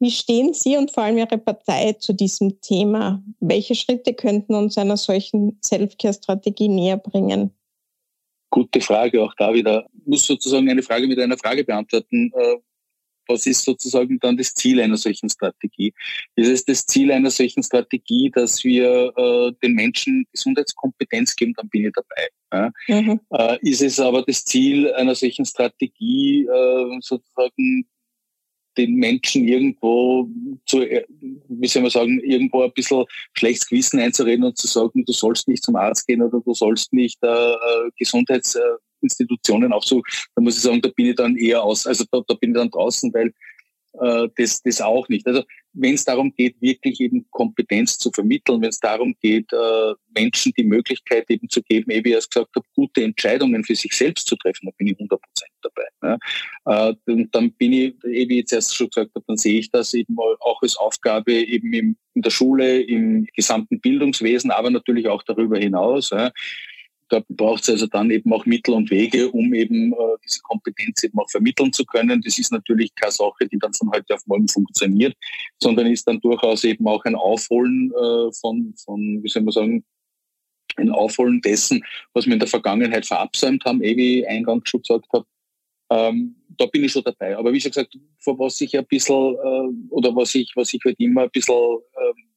Wie 0.00 0.10
stehen 0.10 0.52
Sie 0.52 0.76
und 0.76 0.90
vor 0.90 1.04
allem 1.04 1.18
Ihre 1.18 1.38
Partei 1.38 1.92
zu 1.92 2.12
diesem 2.12 2.60
Thema? 2.60 3.22
Welche 3.38 3.76
Schritte 3.76 4.14
könnten 4.14 4.54
uns 4.54 4.76
einer 4.76 4.96
solchen 4.96 5.58
Selfcare-Strategie 5.62 6.68
näher 6.68 6.96
bringen? 6.96 7.52
Gute 8.50 8.80
Frage, 8.80 9.22
auch 9.22 9.34
da 9.38 9.54
wieder. 9.54 9.86
Ich 9.94 10.06
muss 10.06 10.26
sozusagen 10.26 10.68
eine 10.68 10.82
Frage 10.82 11.06
mit 11.06 11.20
einer 11.20 11.38
Frage 11.38 11.64
beantworten. 11.64 12.32
Äh, 13.28 13.32
was 13.32 13.46
ist 13.46 13.64
sozusagen 13.64 14.18
dann 14.20 14.36
das 14.36 14.54
Ziel 14.54 14.80
einer 14.80 14.96
solchen 14.96 15.28
Strategie? 15.28 15.92
Ist 16.36 16.48
es 16.48 16.64
das 16.64 16.86
Ziel 16.86 17.12
einer 17.12 17.30
solchen 17.30 17.62
Strategie, 17.62 18.30
dass 18.30 18.64
wir 18.64 19.12
äh, 19.16 19.52
den 19.62 19.74
Menschen 19.74 20.26
Gesundheitskompetenz 20.32 21.36
geben, 21.36 21.54
dann 21.56 21.68
bin 21.68 21.86
ich 21.86 21.92
dabei. 21.92 22.28
Ja? 22.52 23.00
Mhm. 23.00 23.20
Äh, 23.30 23.58
ist 23.62 23.82
es 23.82 24.00
aber 24.00 24.22
das 24.22 24.44
Ziel 24.44 24.92
einer 24.94 25.14
solchen 25.14 25.44
Strategie, 25.44 26.44
äh, 26.44 26.98
sozusagen 27.00 27.86
den 28.76 28.94
Menschen 28.94 29.46
irgendwo 29.46 30.28
zu, 30.66 30.80
äh, 30.82 31.04
wie 31.48 31.68
soll 31.68 31.82
man 31.82 31.90
sagen, 31.90 32.20
irgendwo 32.20 32.62
ein 32.62 32.72
bisschen 32.72 33.04
schlechtes 33.34 33.68
Gewissen 33.68 34.00
einzureden 34.00 34.44
und 34.44 34.56
zu 34.56 34.66
sagen, 34.66 35.04
du 35.04 35.12
sollst 35.12 35.48
nicht 35.48 35.62
zum 35.62 35.76
Arzt 35.76 36.06
gehen 36.06 36.22
oder 36.22 36.40
du 36.40 36.54
sollst 36.54 36.92
nicht 36.92 37.22
äh, 37.22 37.26
äh 37.26 37.90
Gesundheitsinstitutionen 39.02 39.72
aufsuchen, 39.72 40.02
da 40.34 40.42
muss 40.42 40.56
ich 40.56 40.62
sagen, 40.62 40.80
da 40.80 40.90
bin 40.90 41.06
ich 41.06 41.16
dann 41.16 41.36
eher 41.36 41.62
aus, 41.62 41.86
also 41.86 42.04
da, 42.10 42.20
da 42.26 42.34
bin 42.34 42.50
ich 42.50 42.56
dann 42.56 42.70
draußen, 42.70 43.12
weil 43.12 43.32
äh, 44.00 44.28
das, 44.36 44.62
das 44.62 44.80
auch 44.80 45.08
nicht. 45.08 45.26
Also 45.26 45.42
wenn 45.74 45.94
es 45.94 46.04
darum 46.04 46.32
geht, 46.34 46.60
wirklich 46.60 47.00
eben 47.00 47.26
Kompetenz 47.30 47.98
zu 47.98 48.10
vermitteln, 48.10 48.60
wenn 48.62 48.70
es 48.70 48.80
darum 48.80 49.14
geht, 49.20 49.52
äh, 49.52 49.94
Menschen 50.14 50.52
die 50.56 50.64
Möglichkeit 50.64 51.28
eben 51.28 51.48
zu 51.48 51.62
geben, 51.62 51.90
eben 51.90 52.04
wie 52.04 52.10
ich 52.10 52.16
es 52.16 52.28
gesagt 52.28 52.50
habe, 52.56 52.66
gute 52.74 53.04
Entscheidungen 53.04 53.64
für 53.64 53.74
sich 53.74 53.92
selbst 53.92 54.26
zu 54.26 54.36
treffen, 54.36 54.66
da 54.66 54.72
bin 54.76 54.88
ich 54.88 54.94
100 54.94 55.20
Prozent 55.20 55.52
dabei. 55.62 56.18
Ja. 56.64 56.88
Äh, 56.90 56.94
und 57.06 57.34
dann 57.34 57.52
bin 57.52 57.72
ich, 57.72 57.94
wie 58.02 58.22
ich 58.22 58.30
jetzt 58.30 58.52
erst 58.52 58.74
schon 58.74 58.88
gesagt 58.88 59.14
habe, 59.14 59.24
dann 59.26 59.36
sehe 59.36 59.58
ich 59.58 59.70
das 59.70 59.92
eben 59.94 60.16
auch 60.18 60.62
als 60.62 60.76
Aufgabe 60.76 61.32
eben 61.32 61.72
im, 61.72 61.96
in 62.14 62.22
der 62.22 62.30
Schule, 62.30 62.80
im 62.80 63.26
gesamten 63.34 63.80
Bildungswesen, 63.80 64.50
aber 64.50 64.70
natürlich 64.70 65.08
auch 65.08 65.22
darüber 65.22 65.58
hinaus. 65.58 66.10
Ja 66.10 66.32
da 67.12 67.22
braucht 67.28 67.64
es 67.64 67.68
also 67.68 67.86
dann 67.86 68.10
eben 68.10 68.32
auch 68.32 68.46
Mittel 68.46 68.72
und 68.72 68.90
Wege, 68.90 69.30
um 69.30 69.52
eben 69.52 69.92
äh, 69.92 69.96
diese 70.24 70.40
Kompetenz 70.40 71.04
eben 71.04 71.18
auch 71.18 71.30
vermitteln 71.30 71.70
zu 71.70 71.84
können. 71.84 72.22
Das 72.22 72.38
ist 72.38 72.50
natürlich 72.50 72.94
keine 72.94 73.12
Sache, 73.12 73.46
die 73.52 73.58
dann 73.58 73.74
von 73.74 73.90
heute 73.92 74.14
auf 74.14 74.26
morgen 74.26 74.48
funktioniert, 74.48 75.14
sondern 75.62 75.86
ist 75.88 76.08
dann 76.08 76.20
durchaus 76.20 76.64
eben 76.64 76.86
auch 76.88 77.04
ein 77.04 77.14
Aufholen 77.14 77.92
äh, 77.92 78.32
von, 78.32 78.74
von, 78.82 79.22
wie 79.22 79.28
soll 79.28 79.42
man 79.42 79.52
sagen, 79.52 79.84
ein 80.76 80.90
Aufholen 80.90 81.42
dessen, 81.42 81.84
was 82.14 82.24
wir 82.24 82.32
in 82.32 82.38
der 82.38 82.48
Vergangenheit 82.48 83.04
verabsäumt 83.04 83.62
haben, 83.66 83.82
eh 83.82 83.94
wie 83.94 84.20
ich 84.20 84.28
eingangs 84.28 84.70
schon 84.70 84.80
gesagt 84.80 85.06
habe. 85.12 85.26
Ähm, 85.90 86.34
da 86.56 86.64
bin 86.64 86.84
ich 86.84 86.92
schon 86.92 87.04
dabei. 87.04 87.36
Aber 87.36 87.52
wie 87.52 87.60
schon 87.60 87.72
gesagt, 87.72 87.94
vor 88.20 88.38
was 88.38 88.58
ich 88.62 88.74
ein 88.78 88.86
bisschen, 88.86 89.34
äh, 89.34 89.90
oder 89.90 90.16
was 90.16 90.34
ich, 90.34 90.50
was 90.54 90.72
ich 90.72 90.80
halt 90.82 90.98
immer 90.98 91.24
ein 91.24 91.30
bisschen 91.30 91.54
ähm, 91.54 92.14
äh, 92.16 92.31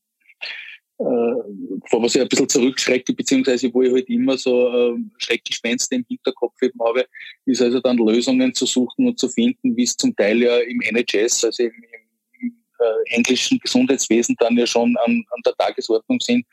vor 0.98 2.02
was 2.02 2.16
ich 2.16 2.22
ein 2.22 2.30
bisschen 2.30 2.48
zurückschrecke, 2.48 3.14
beziehungsweise 3.14 3.74
wo 3.74 3.82
ich 3.82 3.92
halt 3.92 4.10
immer 4.10 4.38
so 4.38 4.70
äh, 4.70 4.98
Schreckgespenster 5.18 5.98
im 5.98 6.06
Hinterkopf 6.08 6.62
eben 6.62 6.80
habe, 6.80 7.06
ist 7.46 7.62
also 7.62 7.80
dann 7.82 7.98
Lösungen 7.98 8.54
zu 8.54 8.66
suchen 8.66 9.08
und 9.08 9.20
zu 9.20 9.28
finden, 9.28 9.76
wie 9.76 9.84
es 9.84 9.98
zum 9.98 10.16
Teil 10.16 10.42
ja 10.42 10.58
im 10.60 10.82
NHS, 10.82 11.46
also 11.46 11.64
im, 11.64 11.74
im 12.42 12.56
äh, 12.80 13.16
englischen 13.16 13.60
Gesundheitswesen 13.60 14.36
dann 14.40 14.58
ja 14.58 14.66
schon 14.66 14.96
an, 15.06 15.24
an 15.32 15.42
der 15.46 15.54
Tagesordnung 15.58 16.20
sind, 16.22 16.46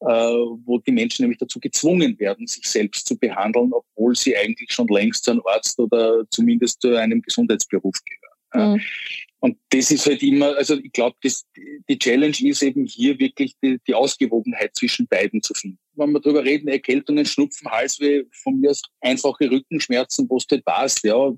äh, 0.00 0.06
wo 0.06 0.78
die 0.78 0.92
Menschen 0.92 1.24
nämlich 1.24 1.38
dazu 1.38 1.58
gezwungen 1.58 2.16
werden, 2.20 2.46
sich 2.46 2.66
selbst 2.66 3.06
zu 3.06 3.18
behandeln, 3.18 3.72
obwohl 3.72 4.14
sie 4.14 4.36
eigentlich 4.36 4.70
schon 4.72 4.86
längst 4.88 5.24
zu 5.24 5.32
einem 5.32 5.42
Arzt 5.44 5.78
oder 5.80 6.24
zumindest 6.30 6.80
zu 6.82 6.94
einem 6.96 7.20
Gesundheitsberuf 7.20 7.96
gehören. 8.04 8.74
Mhm. 8.74 8.80
Und 9.40 9.56
das 9.70 9.90
ist 9.90 10.06
halt 10.06 10.22
immer, 10.22 10.56
also 10.56 10.76
ich 10.76 10.92
glaube, 10.92 11.16
die 11.22 11.98
Challenge 11.98 12.36
ist 12.40 12.62
eben 12.62 12.86
hier 12.86 13.18
wirklich 13.18 13.54
die, 13.62 13.78
die, 13.86 13.94
Ausgewogenheit 13.94 14.74
zwischen 14.74 15.06
beiden 15.06 15.42
zu 15.42 15.54
finden. 15.54 15.78
Wenn 15.94 16.10
wir 16.10 16.20
darüber 16.20 16.44
reden, 16.44 16.68
Erkältungen, 16.68 17.24
Schnupfen, 17.24 17.70
Halsweh, 17.70 18.24
von 18.42 18.58
mir 18.58 18.70
aus 18.70 18.82
einfache 19.00 19.48
Rückenschmerzen, 19.48 20.28
wo 20.28 20.38
es 20.38 20.46
halt 20.50 20.64
passt, 20.64 21.04
ja, 21.04 21.32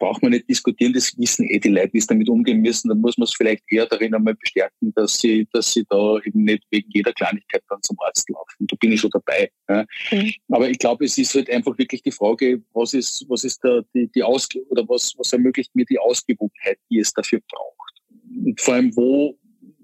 braucht 0.00 0.22
man 0.22 0.32
nicht 0.32 0.48
diskutieren, 0.48 0.92
das 0.92 1.16
wissen 1.16 1.48
eh 1.48 1.60
die 1.60 1.68
Leute, 1.68 1.92
wie 1.92 1.98
es 1.98 2.06
damit 2.06 2.28
umgehen 2.28 2.60
müssen. 2.60 2.88
Dann 2.88 3.00
muss 3.00 3.16
man 3.16 3.24
es 3.24 3.34
vielleicht 3.34 3.62
eher 3.68 3.86
darin 3.86 4.14
einmal 4.14 4.34
bestärken, 4.34 4.92
dass 4.96 5.18
sie, 5.18 5.46
dass 5.52 5.72
sie 5.72 5.84
da 5.88 6.18
eben 6.24 6.42
nicht 6.42 6.64
wegen 6.70 6.90
jeder 6.90 7.12
Kleinigkeit 7.12 7.62
dann 7.68 7.80
zum 7.82 7.96
Arzt 8.00 8.28
laufen. 8.28 8.66
Da 8.66 8.76
bin 8.80 8.90
ich 8.90 9.00
schon 9.00 9.10
dabei. 9.10 9.50
Ja. 9.68 9.86
Mhm. 10.10 10.32
Aber 10.48 10.68
ich 10.68 10.78
glaube, 10.78 11.04
es 11.04 11.16
ist 11.16 11.34
halt 11.34 11.48
einfach 11.50 11.78
wirklich 11.78 12.02
die 12.02 12.10
Frage, 12.10 12.60
was 12.72 12.94
ist, 12.94 13.24
was 13.28 13.44
ist 13.44 13.60
da 13.62 13.82
die, 13.94 14.08
die 14.08 14.24
Aus 14.24 14.48
oder 14.70 14.88
was, 14.88 15.14
was 15.16 15.32
ermöglicht 15.32 15.76
mir 15.76 15.84
die 15.84 15.98
Ausgewogenheit, 15.98 16.78
die 16.90 16.98
es 16.98 17.12
dafür 17.12 17.40
braucht. 17.48 18.02
Und 18.44 18.60
vor 18.60 18.74
allem, 18.74 18.96
wo, 18.96 19.38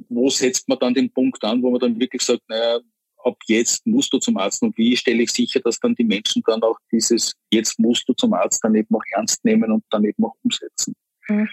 wo 0.09 0.29
setzt 0.31 0.69
man 0.69 0.79
dann 0.79 0.95
den 0.95 1.13
Punkt 1.13 1.45
an, 1.45 1.63
wo 1.63 1.71
man 1.71 1.81
dann 1.81 2.01
wirklich 2.01 2.23
sagt, 2.23 2.43
naja, 2.49 2.81
ab 3.27 3.39
jetzt 3.47 3.87
musst 3.87 4.13
du 4.13 4.19
zum 4.19 4.37
Arzt 4.37 4.63
und 4.63 4.77
wie 4.79 4.97
stelle 4.97 5.23
ich 5.23 5.31
sicher, 5.31 5.61
dass 5.61 5.81
dann 5.81 5.95
die 5.95 6.05
Menschen 6.05 6.43
dann 6.47 6.63
auch 6.63 6.79
dieses 6.93 7.35
jetzt 7.51 7.79
musst 7.79 8.09
du 8.09 8.13
zum 8.15 8.33
Arzt 8.33 8.63
dann 8.63 8.75
eben 8.75 8.95
auch 8.95 9.03
ernst 9.13 9.45
nehmen 9.45 9.71
und 9.73 9.85
dann 9.91 10.05
eben 10.05 10.25
auch 10.25 10.35
umsetzen. 10.43 10.95
Mhm. 11.29 11.49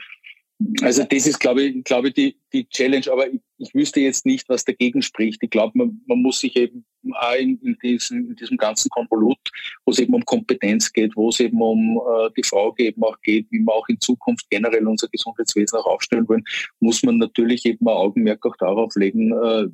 Also 0.82 1.04
das 1.04 1.28
ist, 1.28 1.40
glaube 1.40 1.64
ich, 1.64 1.84
glaube 1.84 2.10
ich 2.10 2.14
die, 2.14 2.38
die 2.54 2.68
Challenge, 2.70 3.12
aber 3.12 3.28
ich, 3.28 3.42
ich 3.58 3.74
wüsste 3.74 4.00
jetzt 4.00 4.26
nicht, 4.26 4.48
was 4.50 4.64
dagegen 4.64 5.02
spricht. 5.02 5.42
Ich 5.42 5.50
glaube, 5.50 5.78
man, 5.78 6.02
man 6.06 6.22
muss 6.22 6.40
sich 6.40 6.56
eben 6.56 6.86
auch 7.12 7.36
in, 7.36 7.60
in, 7.64 7.78
diesem, 7.84 8.30
in 8.30 8.36
diesem 8.36 8.58
ganzen 8.58 8.90
Konvolut, 8.90 9.38
wo 9.86 9.92
es 9.92 10.00
eben 10.00 10.14
um 10.14 10.24
Kompetenz 10.24 10.94
geht, 10.94 11.16
wo 11.16 11.30
es 11.30 11.40
eben 11.40 11.62
um 11.62 11.98
äh, 11.98 12.30
die 12.38 12.44
Frage 12.44 12.86
eben 12.86 13.04
auch 13.04 13.20
geht, 13.22 13.48
wie 13.50 13.60
wir 13.60 13.74
auch 13.74 13.88
in 13.90 14.00
Zukunft 14.00 14.50
generell 14.50 14.88
unser 14.88 15.08
Gesundheitswesen 15.10 15.80
auch 15.80 15.88
aufstellen 15.88 16.28
wollen, 16.30 16.46
muss 16.80 17.04
man 17.04 17.18
natürlich 17.18 17.66
eben 17.66 17.88
ein 17.88 17.94
Augenmerk 17.94 18.46
auch 18.46 18.56
darauf 18.58 18.96
legen, 18.96 19.34
äh, 19.34 19.68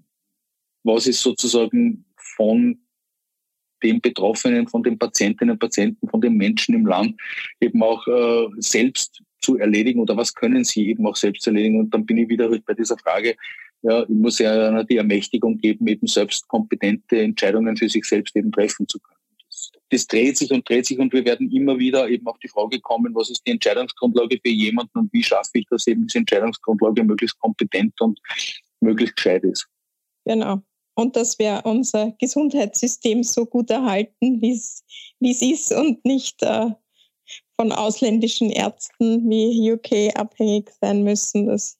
was 0.84 1.08
ist 1.08 1.22
sozusagen 1.22 2.06
von 2.18 2.80
den 3.84 4.02
Betroffenen, 4.02 4.68
von 4.68 4.84
den 4.84 4.98
Patientinnen 4.98 5.54
und 5.54 5.60
Patienten, 5.60 6.08
von 6.10 6.22
den 6.22 6.36
Menschen 6.36 6.76
im 6.76 6.86
Land 6.86 7.20
eben 7.60 7.82
auch 7.82 8.06
äh, 8.08 8.48
selbst 8.58 9.22
zu 9.42 9.58
erledigen 9.58 10.02
oder 10.02 10.18
was 10.18 10.34
können 10.34 10.64
sie 10.64 10.90
eben 10.90 11.06
auch 11.08 11.16
selbst 11.16 11.48
erledigen. 11.48 11.80
Und 11.80 11.94
dann 11.94 12.06
bin 12.06 12.18
ich 12.18 12.30
wieder 12.30 12.50
bei 12.66 12.74
dieser 12.74 12.98
Frage, 12.98 13.36
ja, 13.82 14.04
ich 14.04 14.10
muss 14.10 14.40
ja 14.40 14.84
die 14.84 14.98
Ermächtigung 14.98 15.58
geben, 15.58 15.88
eben 15.88 16.08
selbst 16.08 16.48
kompetente 16.50 17.22
Entscheidungen 17.22 17.78
für 17.78 17.88
sich 17.88 18.04
selbst 18.04 18.36
eben 18.36 18.52
treffen 18.52 18.86
zu 18.90 19.00
können. 19.00 19.20
Das, 19.48 19.72
das 19.90 20.08
dreht 20.08 20.38
sich 20.38 20.52
und 20.52 20.68
dreht 20.68 20.86
sich 20.86 21.00
und 21.00 21.14
wir 21.14 21.24
werden 21.24 21.50
immer 21.52 21.80
wieder 21.80 22.10
eben 22.10 22.28
auf 22.28 22.38
die 22.40 22.50
Frage 22.50 22.82
kommen, 22.82 23.16
was 23.16 23.30
ist 23.30 23.48
die 23.48 23.52
Entscheidungsgrundlage 23.52 24.38
für 24.44 24.52
jemanden 24.52 25.00
und 25.00 25.14
wie 25.14 25.24
schaffe 25.24 25.52
ich, 25.54 25.66
dass 25.70 25.88
eben 25.88 26.08
diese 26.08 26.20
Entscheidungsgrundlage 26.20 27.06
möglichst 27.06 27.40
kompetent 27.40 28.00
und 28.02 28.20
möglichst 28.82 29.16
gescheit 29.16 29.46
ist. 29.46 29.66
Genau 30.26 30.62
und 31.00 31.16
dass 31.16 31.40
wir 31.40 31.62
unser 31.64 32.12
Gesundheitssystem 32.20 33.24
so 33.24 33.46
gut 33.46 33.70
erhalten, 33.70 34.42
wie 34.42 34.52
es 34.52 34.84
ist 35.42 35.72
und 35.72 36.04
nicht 36.04 36.44
äh, 36.44 36.72
von 37.56 37.72
ausländischen 37.72 38.50
Ärzten 38.50 39.30
wie 39.30 39.72
UK 39.72 40.14
abhängig 40.18 40.70
sein 40.82 41.04
müssen. 41.04 41.48
Das 41.48 41.78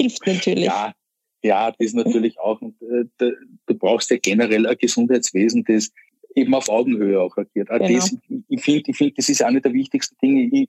hilft 0.00 0.24
natürlich. 0.24 0.66
Ja, 0.66 0.94
ja 1.42 1.70
das 1.72 1.78
ist 1.80 1.96
natürlich 1.96 2.38
auch. 2.38 2.60
Und, 2.60 2.80
äh, 2.82 3.32
du 3.66 3.74
brauchst 3.74 4.10
ja 4.10 4.18
generell 4.18 4.66
ein 4.66 4.78
Gesundheitswesen, 4.78 5.64
das 5.64 5.90
eben 6.36 6.54
auf 6.54 6.68
Augenhöhe 6.68 7.20
auch 7.20 7.36
agiert. 7.36 7.68
Genau. 7.68 7.88
Das, 7.88 8.16
ich 8.48 8.62
finde, 8.62 8.82
ich 8.86 8.96
find, 8.96 9.18
das 9.18 9.28
ist 9.28 9.42
eine 9.42 9.60
der 9.60 9.72
wichtigsten 9.72 10.16
Dinge. 10.22 10.42
Ich, 10.52 10.68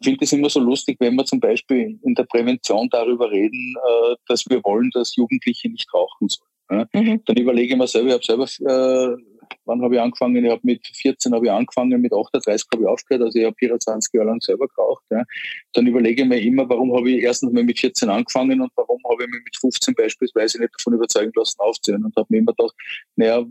ich 0.00 0.04
finde 0.04 0.24
es 0.24 0.32
immer 0.32 0.50
so 0.50 0.60
lustig, 0.60 0.98
wenn 1.00 1.14
wir 1.14 1.24
zum 1.24 1.40
Beispiel 1.40 1.98
in 2.02 2.14
der 2.14 2.24
Prävention 2.24 2.90
darüber 2.90 3.30
reden, 3.30 3.74
äh, 3.76 4.16
dass 4.26 4.44
wir 4.50 4.62
wollen, 4.64 4.90
dass 4.92 5.16
Jugendliche 5.16 5.70
nicht 5.70 5.92
rauchen 5.94 6.28
sollen. 6.28 6.49
Ja. 6.70 6.86
Mhm. 6.92 7.22
Dann 7.24 7.36
überlege 7.36 7.74
ich 7.74 7.78
mir 7.78 7.86
selber, 7.86 8.08
ich 8.08 8.28
habe 8.28 8.46
selber, 8.46 9.14
äh, 9.14 9.16
wann 9.64 9.82
habe 9.82 9.94
ich 9.96 10.00
angefangen? 10.00 10.44
Ich 10.44 10.50
habe 10.50 10.60
mit 10.62 10.86
14 10.86 11.34
habe 11.34 11.46
ich 11.46 11.50
angefangen, 11.50 12.00
mit 12.00 12.12
38 12.12 12.66
habe 12.72 12.82
ich 12.82 12.88
aufgehört, 12.88 13.24
also 13.24 13.38
ich 13.38 13.44
habe 13.44 13.56
24 13.58 14.14
Jahre 14.14 14.28
lang 14.28 14.40
selber 14.40 14.68
geraucht. 14.68 15.04
Ja. 15.10 15.24
Dann 15.72 15.86
überlege 15.86 16.22
ich 16.22 16.28
mir 16.28 16.40
immer, 16.40 16.68
warum 16.68 16.94
habe 16.96 17.10
ich 17.10 17.22
erstens 17.22 17.52
mal 17.52 17.64
mit 17.64 17.78
14 17.78 18.08
angefangen 18.08 18.60
und 18.60 18.70
warum 18.76 19.00
habe 19.10 19.24
ich 19.24 19.30
mich 19.30 19.44
mit 19.44 19.56
15 19.56 19.94
beispielsweise 19.94 20.60
nicht 20.60 20.72
davon 20.78 20.94
überzeugen 20.94 21.32
lassen, 21.34 21.58
aufzuhören 21.58 22.04
und 22.04 22.16
habe 22.16 22.26
mir 22.30 22.38
immer 22.38 22.52
gedacht, 22.52 22.74
naja, 23.16 23.44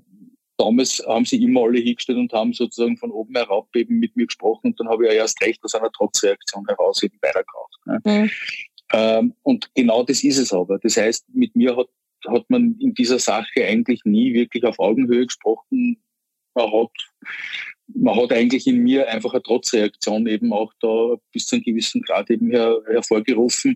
damals 0.58 1.04
haben 1.08 1.26
sie 1.26 1.42
immer 1.44 1.64
alle 1.64 1.80
hingestellt 1.80 2.18
und 2.18 2.34
haben 2.34 2.54
sozusagen 2.54 2.98
von 2.98 3.12
oben 3.12 3.36
herab 3.36 3.68
eben 3.76 4.00
mit 4.00 4.16
mir 4.16 4.26
gesprochen 4.26 4.68
und 4.68 4.80
dann 4.80 4.90
habe 4.90 5.06
ich 5.06 5.12
ja 5.12 5.18
erst 5.18 5.42
recht 5.42 5.64
aus 5.64 5.76
einer 5.76 5.92
Trotzreaktion 5.92 6.66
heraus 6.68 7.02
eben 7.04 7.18
weitergeraucht. 7.22 7.80
Ja. 7.86 8.00
Mhm. 8.04 8.32
Ähm, 8.92 9.34
und 9.44 9.70
genau 9.76 10.04
das 10.04 10.24
ist 10.24 10.38
es 10.38 10.52
aber. 10.52 10.80
Das 10.80 10.98
heißt, 10.98 11.26
mit 11.34 11.56
mir 11.56 11.78
hat 11.78 11.88
hat 12.28 12.50
man 12.50 12.78
in 12.80 12.94
dieser 12.94 13.20
Sache 13.20 13.66
eigentlich 13.66 14.02
nie 14.06 14.34
wirklich 14.34 14.64
auf 14.64 14.80
Augenhöhe 14.80 15.26
gesprochen. 15.26 16.02
Man 16.54 16.72
hat, 16.72 16.92
man 17.88 18.16
hat 18.16 18.34
eigentlich 18.34 18.68
in 18.68 18.84
mir 18.84 19.08
einfach 19.08 19.34
eine 19.34 19.44
Trotzreaktion 19.44 20.28
eben 20.28 20.52
auch 20.54 20.74
da 20.80 21.16
bis 21.32 21.48
zu 21.48 21.56
einem 21.56 21.64
gewissen 21.64 22.02
Grad 22.02 22.30
eben 22.30 22.50
her, 22.50 22.78
hervorgerufen. 22.88 23.76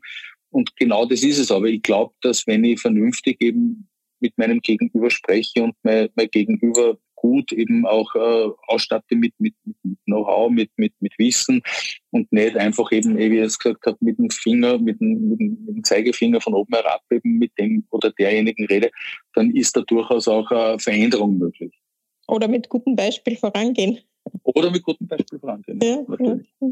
Und 0.49 0.75
genau 0.75 1.05
das 1.05 1.23
ist 1.23 1.39
es. 1.39 1.51
Aber 1.51 1.67
ich 1.67 1.81
glaube, 1.81 2.13
dass 2.21 2.45
wenn 2.47 2.63
ich 2.63 2.79
vernünftig 2.79 3.41
eben 3.41 3.87
mit 4.19 4.37
meinem 4.37 4.61
Gegenüber 4.61 5.09
spreche 5.09 5.63
und 5.63 5.75
mein, 5.83 6.09
mein 6.15 6.29
Gegenüber 6.29 6.97
gut 7.23 7.53
eben 7.53 7.85
auch 7.85 8.13
äh, 8.15 8.49
ausstatte 8.67 9.15
mit, 9.15 9.33
mit, 9.39 9.55
mit 9.63 9.75
Know-how, 10.05 10.51
mit, 10.51 10.69
mit, 10.75 10.93
mit 10.99 11.17
Wissen 11.17 11.61
und 12.11 12.31
nicht 12.33 12.57
einfach 12.57 12.91
eben, 12.91 13.17
wie 13.17 13.39
ich 13.39 13.45
es 13.45 13.57
gesagt 13.57 13.85
habe, 13.85 13.97
mit 14.01 14.19
dem 14.19 14.29
Finger, 14.29 14.77
mit 14.77 14.99
dem, 14.99 15.29
mit, 15.29 15.39
dem, 15.39 15.83
Zeigefinger 15.83 16.41
von 16.41 16.53
oben 16.53 16.75
herab 16.75 17.01
eben 17.11 17.37
mit 17.39 17.51
dem 17.57 17.85
oder 17.91 18.11
derjenigen 18.11 18.65
rede, 18.65 18.91
dann 19.35 19.51
ist 19.55 19.75
da 19.75 19.81
durchaus 19.81 20.27
auch 20.27 20.51
eine 20.51 20.79
Veränderung 20.79 21.37
möglich. 21.37 21.73
Oder 22.27 22.49
mit 22.49 22.67
gutem 22.67 22.95
Beispiel 22.95 23.37
vorangehen. 23.37 23.99
Oder 24.43 24.69
mit 24.69 24.83
gutem 24.83 25.07
Beispiel 25.07 25.39
vorangehen. 25.39 25.79
Ja, 25.81 26.03
natürlich. 26.05 26.47
Ja. 26.59 26.69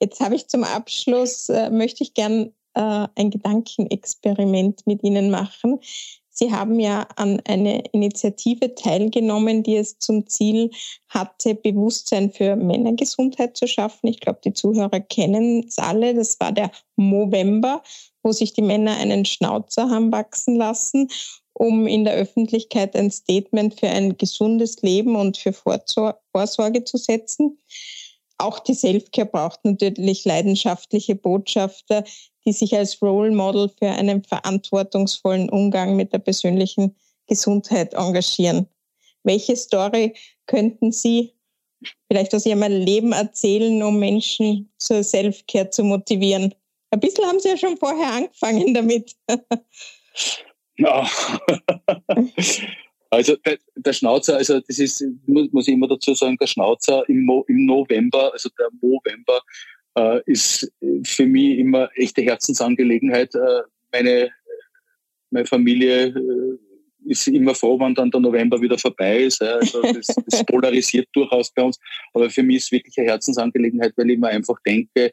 Jetzt 0.00 0.20
habe 0.20 0.34
ich 0.34 0.48
zum 0.48 0.64
Abschluss, 0.64 1.50
äh, 1.50 1.70
möchte 1.70 2.04
ich 2.04 2.14
gern 2.14 2.52
äh, 2.74 3.06
ein 3.16 3.30
Gedankenexperiment 3.30 4.86
mit 4.86 5.02
Ihnen 5.02 5.30
machen. 5.30 5.78
Sie 6.34 6.50
haben 6.50 6.80
ja 6.80 7.06
an 7.16 7.42
eine 7.44 7.84
Initiative 7.92 8.74
teilgenommen, 8.74 9.62
die 9.62 9.76
es 9.76 9.98
zum 9.98 10.26
Ziel 10.26 10.70
hatte, 11.08 11.54
Bewusstsein 11.54 12.32
für 12.32 12.56
Männergesundheit 12.56 13.54
zu 13.54 13.66
schaffen. 13.68 14.08
Ich 14.08 14.20
glaube, 14.20 14.40
die 14.42 14.54
Zuhörer 14.54 15.00
kennen 15.00 15.64
es 15.68 15.78
alle. 15.78 16.14
Das 16.14 16.40
war 16.40 16.52
der 16.52 16.70
Movember, 16.96 17.82
wo 18.22 18.32
sich 18.32 18.54
die 18.54 18.62
Männer 18.62 18.96
einen 18.96 19.26
Schnauzer 19.26 19.90
haben 19.90 20.10
wachsen 20.10 20.56
lassen, 20.56 21.08
um 21.52 21.86
in 21.86 22.04
der 22.04 22.14
Öffentlichkeit 22.14 22.96
ein 22.96 23.10
Statement 23.10 23.78
für 23.78 23.88
ein 23.88 24.16
gesundes 24.16 24.80
Leben 24.80 25.16
und 25.16 25.36
für 25.36 25.52
Vorsorge 25.52 26.84
zu 26.84 26.96
setzen. 26.96 27.58
Auch 28.38 28.58
die 28.58 28.74
Selfcare 28.74 29.26
braucht 29.26 29.64
natürlich 29.64 30.24
leidenschaftliche 30.24 31.14
Botschafter, 31.14 32.04
die 32.44 32.52
sich 32.52 32.76
als 32.76 33.00
Role 33.02 33.30
Model 33.30 33.68
für 33.68 33.88
einen 33.88 34.24
verantwortungsvollen 34.24 35.50
Umgang 35.50 35.96
mit 35.96 36.12
der 36.12 36.18
persönlichen 36.18 36.96
Gesundheit 37.26 37.94
engagieren. 37.94 38.66
Welche 39.22 39.56
Story 39.56 40.14
könnten 40.46 40.92
Sie 40.92 41.32
vielleicht 42.08 42.34
aus 42.34 42.46
Ihrem 42.46 42.62
Leben 42.62 43.12
erzählen, 43.12 43.82
um 43.82 43.98
Menschen 43.98 44.72
zur 44.78 45.02
Selfcare 45.02 45.70
zu 45.70 45.84
motivieren? 45.84 46.54
Ein 46.90 47.00
bisschen 47.00 47.24
haben 47.24 47.40
Sie 47.40 47.48
ja 47.48 47.56
schon 47.56 47.76
vorher 47.76 48.12
angefangen 48.12 48.74
damit. 48.74 49.16
Also 53.12 53.36
der, 53.36 53.58
der, 53.76 53.92
Schnauzer, 53.92 54.38
also 54.38 54.58
das 54.60 54.78
ist, 54.78 55.04
muss, 55.26 55.68
ich 55.68 55.74
immer 55.74 55.86
dazu 55.86 56.14
sagen, 56.14 56.38
der 56.40 56.46
Schnauzer 56.46 57.06
im, 57.10 57.26
Mo, 57.26 57.44
im 57.46 57.66
November, 57.66 58.32
also 58.32 58.48
der 58.58 58.68
November, 58.80 59.42
äh, 59.96 60.20
ist 60.26 60.70
für 61.04 61.26
mich 61.26 61.58
immer 61.58 61.90
echte 61.94 62.22
Herzensangelegenheit. 62.22 63.34
Äh, 63.34 63.62
meine, 63.92 64.30
meine 65.30 65.46
Familie 65.46 66.08
äh, 66.08 66.58
ist 67.04 67.26
immer 67.28 67.54
froh, 67.54 67.78
wenn 67.80 67.94
dann 67.94 68.10
der 68.10 68.20
November 68.20 68.60
wieder 68.60 68.78
vorbei 68.78 69.24
ist. 69.24 69.42
Also 69.42 69.82
das, 69.92 70.06
das 70.26 70.44
polarisiert 70.44 71.08
durchaus 71.12 71.50
bei 71.52 71.62
uns. 71.62 71.78
Aber 72.12 72.30
für 72.30 72.42
mich 72.42 72.58
ist 72.58 72.64
es 72.64 72.72
wirklich 72.72 72.96
eine 72.98 73.08
Herzensangelegenheit, 73.08 73.92
weil 73.96 74.10
ich 74.10 74.18
mir 74.18 74.28
einfach 74.28 74.56
denke, 74.64 75.12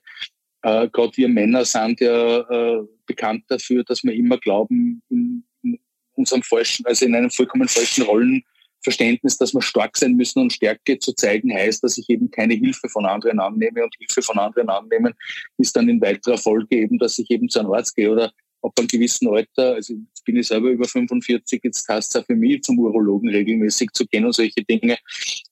äh, 0.62 0.88
gerade 0.90 1.16
wir 1.16 1.30
Männer 1.30 1.66
sind 1.66 2.00
ja 2.02 2.40
äh, 2.40 2.84
bekannt 3.06 3.44
dafür, 3.48 3.84
dass 3.84 4.04
wir 4.04 4.14
immer 4.14 4.38
glauben, 4.38 5.02
in, 5.10 5.44
in 5.64 5.80
unserem 6.16 6.44
falschen, 6.44 6.86
also 6.86 7.06
in 7.06 7.16
einem 7.16 7.30
vollkommen 7.30 7.68
falschen 7.68 8.04
Rollen 8.04 8.44
Verständnis, 8.82 9.38
dass 9.38 9.54
wir 9.54 9.62
stark 9.62 9.98
sein 9.98 10.16
müssen 10.16 10.40
und 10.40 10.54
Stärke 10.54 11.00
zu 11.00 11.14
zeigen 11.14 11.54
heißt, 11.54 11.84
dass 11.84 11.98
ich 11.98 12.10
eben 12.10 12.32
keine 12.32 12.54
Hilfe 12.54 12.90
von 12.90 13.06
anderen 13.06 13.40
annehme 13.40 13.84
und 13.84 13.94
Hilfe 13.98 14.22
von 14.22 14.40
anderen 14.40 14.70
annehmen 14.70 15.14
ist 15.58 15.76
dann 15.76 15.90
in 15.90 16.02
weiterer 16.02 16.38
Folge 16.38 16.78
eben, 16.78 16.98
dass 16.98 17.20
ich 17.20 17.30
eben 17.30 17.50
zu 17.50 17.60
einem 17.60 17.72
Arzt 17.72 17.96
gehe 17.96 18.12
oder 18.12 18.32
ab 18.62 18.74
einem 18.78 18.88
gewissen 18.88 19.28
Alter, 19.30 19.76
also 19.76 19.94
jetzt 19.94 20.26
bin 20.26 20.36
ich 20.36 20.48
selber 20.48 20.70
über 20.70 20.86
45, 20.86 21.62
jetzt 21.64 21.88
heißt 21.88 22.16
es 22.16 22.22
auch 22.22 22.26
für 22.26 22.36
mich 22.36 22.62
zum 22.64 22.78
Urologen 22.80 23.30
regelmäßig 23.30 23.92
zu 23.94 24.06
gehen 24.06 24.26
und 24.26 24.34
solche 24.34 24.64
Dinge 24.64 24.98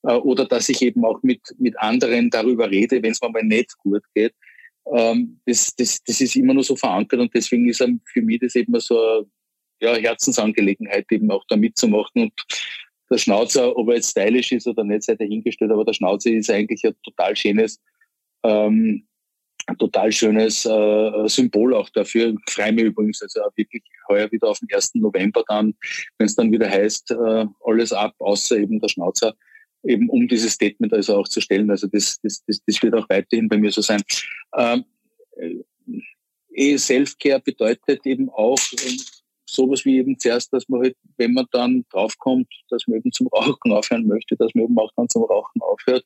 äh, 0.03 0.13
oder 0.13 0.45
dass 0.45 0.69
ich 0.69 0.81
eben 0.81 1.05
auch 1.05 1.21
mit, 1.23 1.41
mit 1.57 1.77
anderen 1.79 2.29
darüber 2.29 2.69
rede, 2.69 3.01
wenn 3.01 3.11
es 3.11 3.21
mir 3.21 3.29
mal 3.29 3.43
nicht 3.43 3.77
gut 3.77 4.03
geht. 4.13 4.33
Ähm, 4.93 5.39
das, 5.45 5.75
das, 5.75 6.03
das 6.03 6.21
ist 6.21 6.35
immer 6.35 6.53
nur 6.53 6.63
so 6.63 6.75
verankert 6.75 7.19
und 7.19 7.33
deswegen 7.33 7.67
ist 7.69 7.83
für 8.05 8.21
mich 8.21 8.39
das 8.39 8.55
eben 8.55 8.77
so 8.79 8.99
eine 8.99 9.25
ja, 9.79 9.95
Herzensangelegenheit, 9.95 11.05
eben 11.11 11.29
auch 11.31 11.45
da 11.47 11.55
mitzumachen 11.55 12.23
und 12.23 12.33
der 13.10 13.17
Schnauzer, 13.17 13.76
ob 13.76 13.89
er 13.89 13.96
jetzt 13.96 14.12
stylisch 14.12 14.52
ist 14.52 14.67
oder 14.67 14.84
nicht, 14.84 15.04
sei 15.04 15.15
dahingestellt, 15.15 15.72
aber 15.72 15.86
der 15.86 15.93
Schnauzer 15.93 16.30
ist 16.32 16.50
eigentlich 16.50 16.84
ein 16.84 16.96
total 17.04 17.36
schönes, 17.36 17.80
ähm, 18.43 19.08
ein 19.67 19.78
total 19.78 20.12
schönes 20.12 20.65
äh, 20.65 21.28
Symbol 21.28 21.74
auch 21.74 21.89
dafür. 21.89 22.30
Ich 22.30 22.54
freue 22.54 22.72
mich 22.72 22.86
übrigens 22.86 23.22
also 23.22 23.41
auch 23.41 23.56
wirklich 23.56 23.84
heuer 24.08 24.32
wieder 24.32 24.50
auf 24.50 24.60
den 24.60 24.70
1. 24.74 24.96
November 24.96 25.43
dann, 25.48 25.74
wenn 26.17 26.28
es 26.28 26.36
dann 26.36 26.52
wieder 26.52 26.70
heißt, 26.70 27.12
äh, 27.12 27.46
alles 27.65 27.91
ab, 27.91 28.13
außer 28.20 28.58
eben 28.58 28.80
der 28.80 28.89
Schnauzer, 28.89 29.34
eben 29.84 30.10
um 30.10 30.28
dieses 30.28 30.54
Statement 30.54 30.93
also 30.93 31.17
auch 31.17 31.28
zu 31.28 31.41
stellen. 31.41 31.70
Also 31.70 31.88
das, 31.88 32.20
das, 32.22 32.43
das, 32.46 32.62
das 32.65 32.82
wird 32.82 32.96
auch 32.96 33.10
weiterhin 33.10 33.48
bei 33.48 33.58
mir 33.58 33.72
so 33.72 33.82
sein. 33.82 34.02
Ähm, 34.56 34.86
äh, 35.38 36.78
Self-Care 36.78 37.41
bedeutet 37.41 38.06
eben 38.06 38.30
auch, 38.30 38.60
sowas 39.49 39.86
wie 39.86 39.97
eben 39.97 40.19
zuerst, 40.19 40.53
dass 40.53 40.67
man 40.69 40.81
halt, 40.81 40.95
wenn 41.17 41.33
man 41.33 41.45
dann 41.51 41.86
draufkommt, 41.89 42.47
dass 42.69 42.88
man 42.88 42.97
eben 42.99 43.12
zum 43.12 43.27
Rauchen 43.27 43.71
aufhören 43.71 44.07
möchte, 44.07 44.36
dass 44.36 44.53
man 44.53 44.65
eben 44.65 44.77
auch 44.77 44.91
dann 44.95 45.10
zum 45.10 45.23
Rauchen 45.23 45.62
aufhört. 45.62 46.03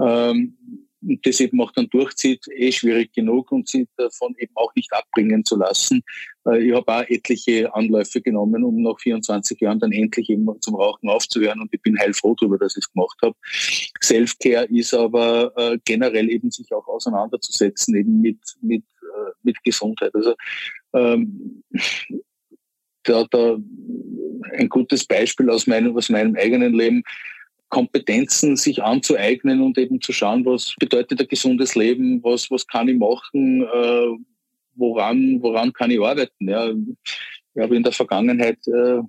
Ähm, 0.00 0.56
und 1.02 1.24
das 1.24 1.40
eben 1.40 1.60
auch 1.60 1.72
dann 1.72 1.88
durchzieht, 1.88 2.44
eh 2.54 2.72
schwierig 2.72 3.12
genug 3.12 3.52
und 3.52 3.68
sie 3.68 3.86
davon 3.96 4.34
eben 4.38 4.52
auch 4.56 4.74
nicht 4.74 4.92
abbringen 4.92 5.44
zu 5.44 5.56
lassen. 5.56 6.02
Äh, 6.46 6.66
ich 6.66 6.74
habe 6.74 6.92
auch 6.92 7.08
etliche 7.08 7.72
Anläufe 7.74 8.20
genommen, 8.20 8.64
um 8.64 8.82
nach 8.82 8.98
24 8.98 9.60
Jahren 9.60 9.78
dann 9.78 9.92
endlich 9.92 10.30
eben 10.30 10.48
zum 10.60 10.74
Rauchen 10.74 11.08
aufzuhören 11.08 11.60
und 11.60 11.72
ich 11.72 11.82
bin 11.82 11.98
heilfroh 11.98 12.34
darüber, 12.34 12.58
dass 12.58 12.76
ich 12.76 12.84
es 12.84 12.92
gemacht 12.92 13.18
habe. 13.22 13.36
Self-Care 14.02 14.66
ist 14.66 14.94
aber 14.94 15.52
äh, 15.56 15.78
generell 15.84 16.30
eben 16.30 16.50
sich 16.50 16.72
auch 16.72 16.86
auseinanderzusetzen 16.88 17.94
eben 17.94 18.20
mit, 18.20 18.40
mit, 18.60 18.84
äh, 19.02 19.30
mit 19.42 19.62
Gesundheit. 19.62 20.14
Also 20.14 20.34
ähm, 20.94 21.62
da, 23.06 23.24
da 23.30 23.56
ein 24.52 24.68
gutes 24.68 25.04
Beispiel 25.04 25.50
aus 25.50 25.66
meinem, 25.66 25.96
aus 25.96 26.08
meinem 26.08 26.36
eigenen 26.36 26.74
Leben. 26.74 27.02
Kompetenzen 27.68 28.56
sich 28.56 28.82
anzueignen 28.82 29.60
und 29.60 29.76
eben 29.76 30.00
zu 30.00 30.12
schauen, 30.12 30.44
was 30.44 30.74
bedeutet 30.78 31.20
ein 31.20 31.26
gesundes 31.26 31.74
Leben, 31.74 32.22
was, 32.22 32.48
was 32.50 32.66
kann 32.66 32.88
ich 32.88 32.96
machen, 32.96 33.62
äh, 33.62 34.06
woran, 34.76 35.42
woran 35.42 35.72
kann 35.72 35.90
ich 35.90 36.00
arbeiten. 36.00 36.48
Ja. 36.48 36.70
Ich 36.70 37.62
habe 37.62 37.76
in 37.76 37.82
der 37.82 37.92
Vergangenheit, 37.92 38.58
äh, 38.68 39.00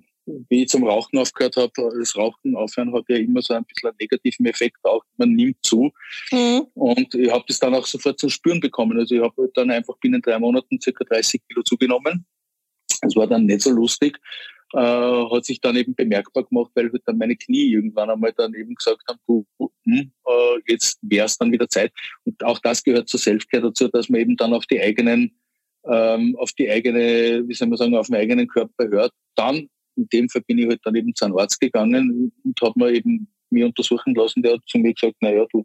wie 0.48 0.62
ich 0.62 0.68
zum 0.68 0.84
Rauchen 0.84 1.18
aufgehört 1.18 1.56
habe, 1.56 1.72
das 1.98 2.16
Rauchen 2.16 2.56
aufhören 2.56 2.92
hat 2.92 3.04
ja 3.08 3.16
immer 3.16 3.42
so 3.42 3.54
ein 3.54 3.64
bisschen 3.64 3.90
einen 3.90 3.96
negativen 4.00 4.46
Effekt 4.46 4.78
auch, 4.82 5.04
man 5.16 5.34
nimmt 5.34 5.58
zu. 5.62 5.92
Mhm. 6.32 6.66
Und 6.74 7.14
ich 7.14 7.30
habe 7.30 7.44
das 7.46 7.60
dann 7.60 7.74
auch 7.74 7.86
sofort 7.86 8.18
zu 8.18 8.28
spüren 8.28 8.58
bekommen. 8.58 8.98
Also 8.98 9.14
ich 9.14 9.22
habe 9.22 9.50
dann 9.54 9.70
einfach 9.70 9.96
binnen 9.98 10.20
drei 10.20 10.38
Monaten 10.38 10.80
circa 10.80 11.04
30 11.04 11.40
Kilo 11.48 11.62
zugenommen 11.62 12.26
das 13.00 13.16
war 13.16 13.26
dann 13.26 13.46
nicht 13.46 13.62
so 13.62 13.70
lustig. 13.70 14.18
Äh, 14.74 14.78
hat 14.78 15.46
sich 15.46 15.60
dann 15.60 15.76
eben 15.76 15.94
bemerkbar 15.94 16.44
gemacht, 16.44 16.70
weil 16.74 16.92
halt 16.92 17.02
dann 17.06 17.16
meine 17.16 17.36
Knie 17.36 17.72
irgendwann 17.72 18.10
einmal 18.10 18.34
dann 18.36 18.52
eben 18.52 18.74
gesagt 18.74 19.02
haben, 19.08 19.18
du, 19.26 19.46
hm, 19.84 20.12
äh, 20.26 20.60
jetzt 20.66 20.98
wäre 21.00 21.24
es 21.24 21.38
dann 21.38 21.52
wieder 21.52 21.68
Zeit. 21.68 21.90
Und 22.24 22.44
auch 22.44 22.58
das 22.58 22.82
gehört 22.82 23.08
zur 23.08 23.18
Selfcare 23.18 23.62
dazu, 23.62 23.88
dass 23.88 24.10
man 24.10 24.20
eben 24.20 24.36
dann 24.36 24.52
auf 24.52 24.66
die 24.66 24.80
eigenen, 24.80 25.32
ähm, 25.86 26.36
auf 26.38 26.52
die 26.52 26.70
eigene, 26.70 27.48
wie 27.48 27.54
soll 27.54 27.68
man 27.68 27.78
sagen, 27.78 27.96
auf 27.96 28.08
den 28.08 28.16
eigenen 28.16 28.46
Körper 28.46 28.88
hört. 28.88 29.12
Dann, 29.36 29.70
in 29.96 30.06
dem 30.12 30.28
Fall 30.28 30.42
bin 30.42 30.58
ich 30.58 30.68
halt 30.68 30.80
dann 30.84 30.96
eben 30.96 31.14
zu 31.14 31.24
einem 31.24 31.38
Arzt 31.38 31.60
gegangen 31.60 32.30
und 32.44 32.60
habe 32.60 32.78
mir 32.78 32.92
eben 32.92 33.26
mir 33.50 33.66
untersuchen 33.66 34.14
lassen, 34.14 34.42
der 34.42 34.54
hat 34.54 34.60
zu 34.66 34.78
mir 34.78 34.94
gesagt, 34.94 35.16
naja, 35.20 35.46
du 35.52 35.64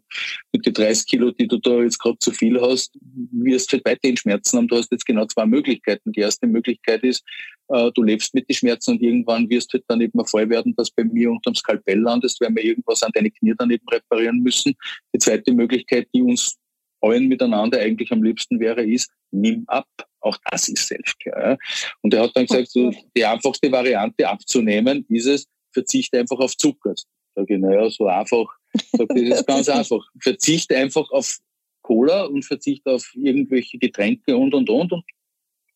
mit 0.52 0.66
den 0.66 0.74
30 0.74 1.06
Kilo, 1.06 1.30
die 1.30 1.46
du 1.46 1.58
da 1.58 1.82
jetzt 1.82 1.98
gerade 1.98 2.18
zu 2.18 2.30
viel 2.30 2.60
hast, 2.60 2.96
wirst 3.32 3.72
halt 3.72 3.84
weiterhin 3.84 4.16
Schmerzen 4.16 4.58
haben. 4.58 4.68
Du 4.68 4.76
hast 4.76 4.90
jetzt 4.92 5.06
genau 5.06 5.26
zwei 5.26 5.46
Möglichkeiten. 5.46 6.12
Die 6.12 6.20
erste 6.20 6.46
Möglichkeit 6.46 7.02
ist, 7.02 7.24
äh, 7.68 7.90
du 7.94 8.02
lebst 8.02 8.34
mit 8.34 8.48
den 8.48 8.54
Schmerzen 8.54 8.92
und 8.92 9.02
irgendwann 9.02 9.48
wirst 9.48 9.72
du 9.72 9.78
halt 9.78 9.84
dann 9.88 10.00
eben 10.00 10.24
voll 10.26 10.48
werden, 10.48 10.74
dass 10.76 10.90
bei 10.90 11.04
mir 11.04 11.30
unterm 11.30 11.54
Skalpell 11.54 12.00
landest, 12.00 12.40
weil 12.40 12.54
wir 12.54 12.64
irgendwas 12.64 13.02
an 13.02 13.12
deine 13.14 13.30
Knie 13.30 13.54
dann 13.56 13.70
eben 13.70 13.86
reparieren 13.88 14.40
müssen. 14.40 14.74
Die 15.14 15.18
zweite 15.18 15.52
Möglichkeit, 15.52 16.08
die 16.14 16.22
uns 16.22 16.56
allen 17.00 17.28
miteinander 17.28 17.80
eigentlich 17.80 18.10
am 18.12 18.22
liebsten 18.22 18.60
wäre, 18.60 18.84
ist, 18.84 19.10
nimm 19.30 19.64
ab. 19.66 19.86
Auch 20.20 20.38
das 20.50 20.68
ist 20.68 20.88
Selfcare. 20.88 21.58
Und 22.00 22.14
er 22.14 22.22
hat 22.22 22.32
dann 22.34 22.46
gesagt, 22.46 22.70
so, 22.70 22.90
die 23.14 23.24
einfachste 23.24 23.70
Variante 23.70 24.26
abzunehmen 24.26 25.04
ist 25.08 25.26
es, 25.26 25.46
verzichte 25.72 26.18
einfach 26.18 26.38
auf 26.38 26.56
Zucker. 26.56 26.94
Sag 27.34 27.50
ich, 27.50 27.58
naja, 27.58 27.88
so 27.90 28.06
einfach. 28.06 28.46
Sag, 28.92 29.08
das 29.08 29.20
ist 29.20 29.46
ganz 29.46 29.68
einfach. 29.70 30.04
Verzichte 30.20 30.76
einfach 30.76 31.10
auf 31.10 31.38
Cola 31.82 32.24
und 32.24 32.44
verzichte 32.44 32.92
auf 32.92 33.10
irgendwelche 33.14 33.78
Getränke 33.78 34.36
und, 34.36 34.54
und, 34.54 34.70
und. 34.70 34.92
Und 34.92 35.04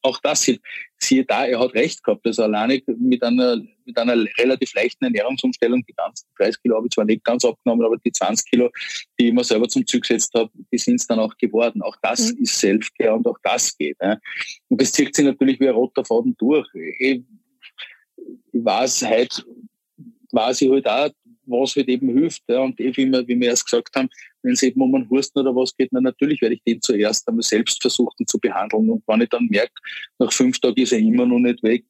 auch 0.02 0.18
das 0.20 0.50
siehe 0.98 1.24
da, 1.24 1.46
er 1.46 1.60
hat 1.60 1.74
recht 1.74 2.02
gehabt. 2.02 2.26
Also 2.26 2.44
alleine 2.44 2.80
mit 2.86 3.22
einer, 3.22 3.60
mit 3.84 3.98
einer 3.98 4.16
relativ 4.38 4.74
leichten 4.74 5.04
Ernährungsumstellung, 5.04 5.84
die 5.86 5.92
ganzen 5.92 6.26
30 6.38 6.62
Kilo 6.62 6.76
habe 6.76 6.86
ich 6.86 6.92
zwar 6.92 7.04
nicht 7.04 7.24
ganz 7.24 7.44
abgenommen, 7.44 7.84
aber 7.84 7.96
die 7.98 8.12
20 8.12 8.50
Kilo, 8.50 8.70
die 9.18 9.28
ich 9.28 9.32
mir 9.32 9.44
selber 9.44 9.68
zum 9.68 9.86
Zug 9.86 10.02
gesetzt 10.02 10.32
habe, 10.34 10.50
die 10.72 10.78
sind 10.78 11.00
es 11.00 11.06
dann 11.06 11.18
auch 11.18 11.36
geworden. 11.36 11.82
Auch 11.82 11.96
das 12.02 12.32
mhm. 12.32 12.42
ist 12.42 12.58
Selfcare 12.58 13.14
und 13.14 13.26
auch 13.26 13.38
das 13.42 13.76
geht. 13.76 13.96
Ja. 14.00 14.18
Und 14.68 14.80
das 14.80 14.92
zieht 14.92 15.14
sich 15.14 15.24
natürlich 15.24 15.58
wie 15.60 15.68
ein 15.68 15.74
roter 15.74 16.04
Faden 16.04 16.36
durch. 16.38 16.68
Ich, 16.74 17.22
ich 18.52 18.64
weiß, 18.64 19.06
heute 19.08 19.44
weiß 20.32 20.62
ich 20.62 20.70
halt 20.70 20.86
auch, 20.86 21.10
was 21.48 21.76
halt 21.76 21.88
eben 21.88 22.08
hilft. 22.10 22.42
Ja. 22.48 22.60
Und 22.60 22.78
eh, 22.80 22.96
wie 22.96 23.06
wir, 23.06 23.26
wie 23.26 23.40
wir 23.40 23.48
erst 23.48 23.64
gesagt 23.64 23.94
haben, 23.96 24.08
wenn 24.42 24.52
es 24.52 24.62
eben 24.62 24.80
um 24.80 24.94
einen 24.94 25.08
Husten 25.10 25.38
oder 25.38 25.54
was 25.54 25.76
geht, 25.76 25.90
dann 25.92 26.04
natürlich 26.04 26.40
werde 26.40 26.54
ich 26.54 26.62
den 26.62 26.80
zuerst 26.80 27.26
einmal 27.28 27.42
selbst 27.42 27.80
versuchen 27.80 28.26
zu 28.26 28.38
behandeln. 28.38 28.90
Und 28.90 29.02
wenn 29.06 29.20
ich 29.20 29.28
dann 29.28 29.46
merke, 29.46 29.72
nach 30.18 30.32
fünf 30.32 30.58
Tagen 30.60 30.80
ist 30.80 30.92
er 30.92 30.98
immer 30.98 31.26
noch 31.26 31.38
nicht 31.38 31.62
weg, 31.62 31.84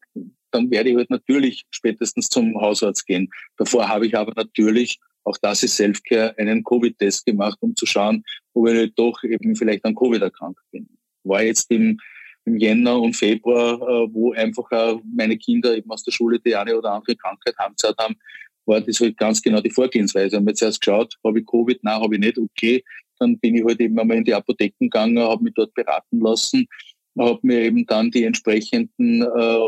dann 0.51 0.71
werde 0.71 0.90
ich 0.90 0.97
halt 0.97 1.11
natürlich 1.11 1.64
spätestens 1.71 2.29
zum 2.29 2.59
Hausarzt 2.61 3.07
gehen. 3.07 3.29
Davor 3.57 3.88
habe 3.88 4.07
ich 4.07 4.16
aber 4.16 4.33
natürlich, 4.35 4.99
auch 5.25 5.37
das 5.42 5.62
ist 5.62 5.77
Selfcare, 5.77 6.37
einen 6.38 6.64
Covid-Test 6.64 7.27
gemacht, 7.27 7.59
um 7.61 7.77
zu 7.77 7.87
schauen, 7.87 8.25
ob 8.55 8.68
ich 8.68 8.75
nicht 8.75 8.99
doch 8.99 9.23
eben 9.25 9.55
vielleicht 9.57 9.85
an 9.85 9.94
Covid 9.94 10.23
erkrankt 10.23 10.61
bin. 10.71 10.88
War 11.25 11.42
jetzt 11.42 11.71
im, 11.71 11.99
im 12.44 12.57
Jänner 12.57 13.01
und 13.01 13.14
Februar, 13.14 13.75
äh, 13.75 14.09
wo 14.12 14.33
einfach 14.33 14.99
meine 15.14 15.37
Kinder 15.37 15.77
eben 15.77 15.90
aus 15.90 16.03
der 16.03 16.12
Schule 16.12 16.40
die 16.40 16.57
eine 16.57 16.77
oder 16.77 16.92
andere 16.92 17.16
Krankheit 17.16 17.57
haben, 17.59 17.75
haben, 17.99 18.16
war 18.68 18.81
das 18.81 19.00
halt 19.00 19.16
ganz 19.16 19.42
genau 19.42 19.61
die 19.61 19.70
Vorgehensweise. 19.70 20.37
Haben 20.37 20.46
wir 20.46 20.54
zuerst 20.54 20.81
geschaut, 20.81 21.14
habe 21.24 21.40
ich 21.40 21.46
Covid? 21.46 21.83
Nein, 21.83 22.00
habe 22.00 22.14
ich 22.14 22.20
nicht. 22.20 22.38
Okay, 22.38 22.85
dann 23.18 23.38
bin 23.38 23.57
ich 23.57 23.64
halt 23.64 23.81
eben 23.81 23.98
einmal 23.98 24.18
in 24.18 24.24
die 24.24 24.35
Apotheken 24.35 24.87
gegangen, 24.87 25.18
habe 25.18 25.42
mich 25.42 25.54
dort 25.54 25.74
beraten 25.74 26.20
lassen, 26.20 26.66
habe 27.18 27.40
mir 27.42 27.62
eben 27.62 27.85
dann 27.87 28.11
die 28.11 28.24
entsprechenden 28.24 29.22
äh, 29.22 29.59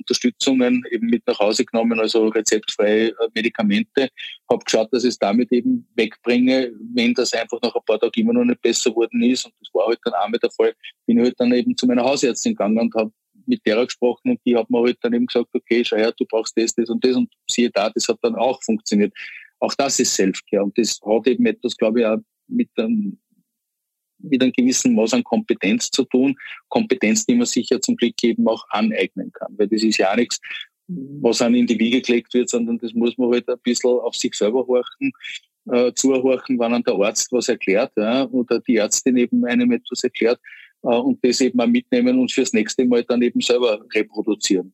Unterstützungen 0.00 0.82
eben 0.90 1.06
mit 1.06 1.26
nach 1.26 1.38
Hause 1.38 1.64
genommen, 1.64 1.98
also 1.98 2.28
rezeptfreie 2.28 3.08
äh, 3.08 3.28
Medikamente, 3.34 4.08
habe 4.50 4.64
geschaut, 4.64 4.92
dass 4.92 5.04
ich 5.04 5.10
es 5.10 5.18
damit 5.18 5.50
eben 5.52 5.88
wegbringe, 5.96 6.72
wenn 6.94 7.14
das 7.14 7.32
einfach 7.32 7.58
nach 7.62 7.74
ein 7.74 7.84
paar 7.86 7.98
Tagen 7.98 8.20
immer 8.20 8.32
noch 8.32 8.44
nicht 8.44 8.62
besser 8.62 8.90
geworden 8.90 9.22
ist 9.22 9.44
und 9.46 9.54
das 9.60 9.72
war 9.72 9.86
halt 9.86 9.98
dann 10.04 10.14
einmal 10.14 10.38
der 10.38 10.50
Fall, 10.50 10.74
bin 11.06 11.18
ich 11.18 11.24
halt 11.24 11.34
dann 11.38 11.52
eben 11.52 11.76
zu 11.76 11.86
meiner 11.86 12.04
Hausärztin 12.04 12.52
gegangen 12.52 12.78
und 12.78 12.94
habe 12.94 13.12
mit 13.48 13.64
derer 13.66 13.86
gesprochen 13.86 14.30
und 14.30 14.40
die 14.44 14.56
hat 14.56 14.70
mir 14.70 14.82
halt 14.82 14.98
dann 15.02 15.14
eben 15.14 15.26
gesagt, 15.26 15.48
okay, 15.52 15.84
schau 15.84 15.96
her, 15.96 16.12
du 16.16 16.24
brauchst 16.26 16.56
das, 16.56 16.74
das 16.74 16.90
und 16.90 17.04
das 17.04 17.16
und 17.16 17.30
siehe 17.50 17.70
da, 17.70 17.90
das 17.90 18.08
hat 18.08 18.18
dann 18.22 18.36
auch 18.36 18.62
funktioniert. 18.62 19.12
Auch 19.58 19.74
das 19.74 19.98
ist 19.98 20.14
Selfcare 20.14 20.62
und 20.62 20.76
das 20.78 21.00
hat 21.04 21.26
eben 21.26 21.46
etwas, 21.46 21.76
glaube 21.76 22.00
ich, 22.00 22.06
auch 22.06 22.18
mit 22.46 22.68
einem, 22.76 23.18
mit 24.18 24.42
einem 24.42 24.52
gewissen 24.52 24.94
Maß 24.94 25.14
an 25.14 25.24
Kompetenz 25.24 25.90
zu 25.90 26.04
tun. 26.04 26.36
Kompetenz, 26.68 27.26
die 27.26 27.34
man 27.34 27.46
sich 27.46 27.68
ja 27.70 27.80
zum 27.80 27.96
Glück 27.96 28.22
eben 28.22 28.46
auch 28.46 28.64
aneignen 28.70 29.32
kann, 29.32 29.54
weil 29.56 29.68
das 29.68 29.82
ist 29.82 29.98
ja 29.98 30.12
auch 30.12 30.16
nichts, 30.16 30.40
was 30.86 31.42
einem 31.42 31.56
in 31.56 31.66
die 31.66 31.78
Wiege 31.78 32.00
gelegt 32.00 32.32
wird, 32.34 32.48
sondern 32.48 32.78
das 32.78 32.94
muss 32.94 33.18
man 33.18 33.30
halt 33.32 33.48
ein 33.48 33.58
bisschen 33.62 33.90
auf 33.90 34.16
sich 34.16 34.34
selber 34.34 34.66
horchen, 34.66 35.12
äh, 35.70 35.92
zuhorchen, 35.94 36.58
wenn 36.58 36.72
einem 36.72 36.84
der 36.84 36.94
Arzt 36.94 37.30
was 37.32 37.48
erklärt 37.48 37.92
ja, 37.96 38.24
oder 38.26 38.60
die 38.60 38.76
Ärztin 38.76 39.16
eben 39.16 39.44
einem 39.44 39.70
etwas 39.72 40.02
erklärt 40.02 40.40
und 40.82 41.24
das 41.24 41.40
eben 41.40 41.60
auch 41.60 41.66
mitnehmen 41.66 42.18
und 42.18 42.32
fürs 42.32 42.52
nächste 42.52 42.84
Mal 42.84 43.04
dann 43.04 43.22
eben 43.22 43.40
selber 43.40 43.84
reproduzieren. 43.94 44.72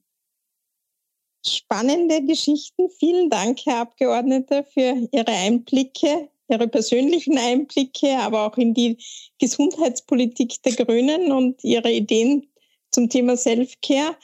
Spannende 1.46 2.22
Geschichten. 2.24 2.88
Vielen 2.98 3.28
Dank, 3.28 3.60
Herr 3.66 3.80
Abgeordneter, 3.80 4.64
für 4.64 5.08
Ihre 5.12 5.30
Einblicke, 5.30 6.30
Ihre 6.48 6.68
persönlichen 6.68 7.36
Einblicke, 7.36 8.16
aber 8.18 8.46
auch 8.46 8.56
in 8.56 8.72
die 8.72 8.96
Gesundheitspolitik 9.38 10.62
der 10.62 10.72
Grünen 10.72 11.32
und 11.32 11.62
Ihre 11.62 11.90
Ideen 11.90 12.48
zum 12.92 13.10
Thema 13.10 13.36
Self-Care. 13.36 14.16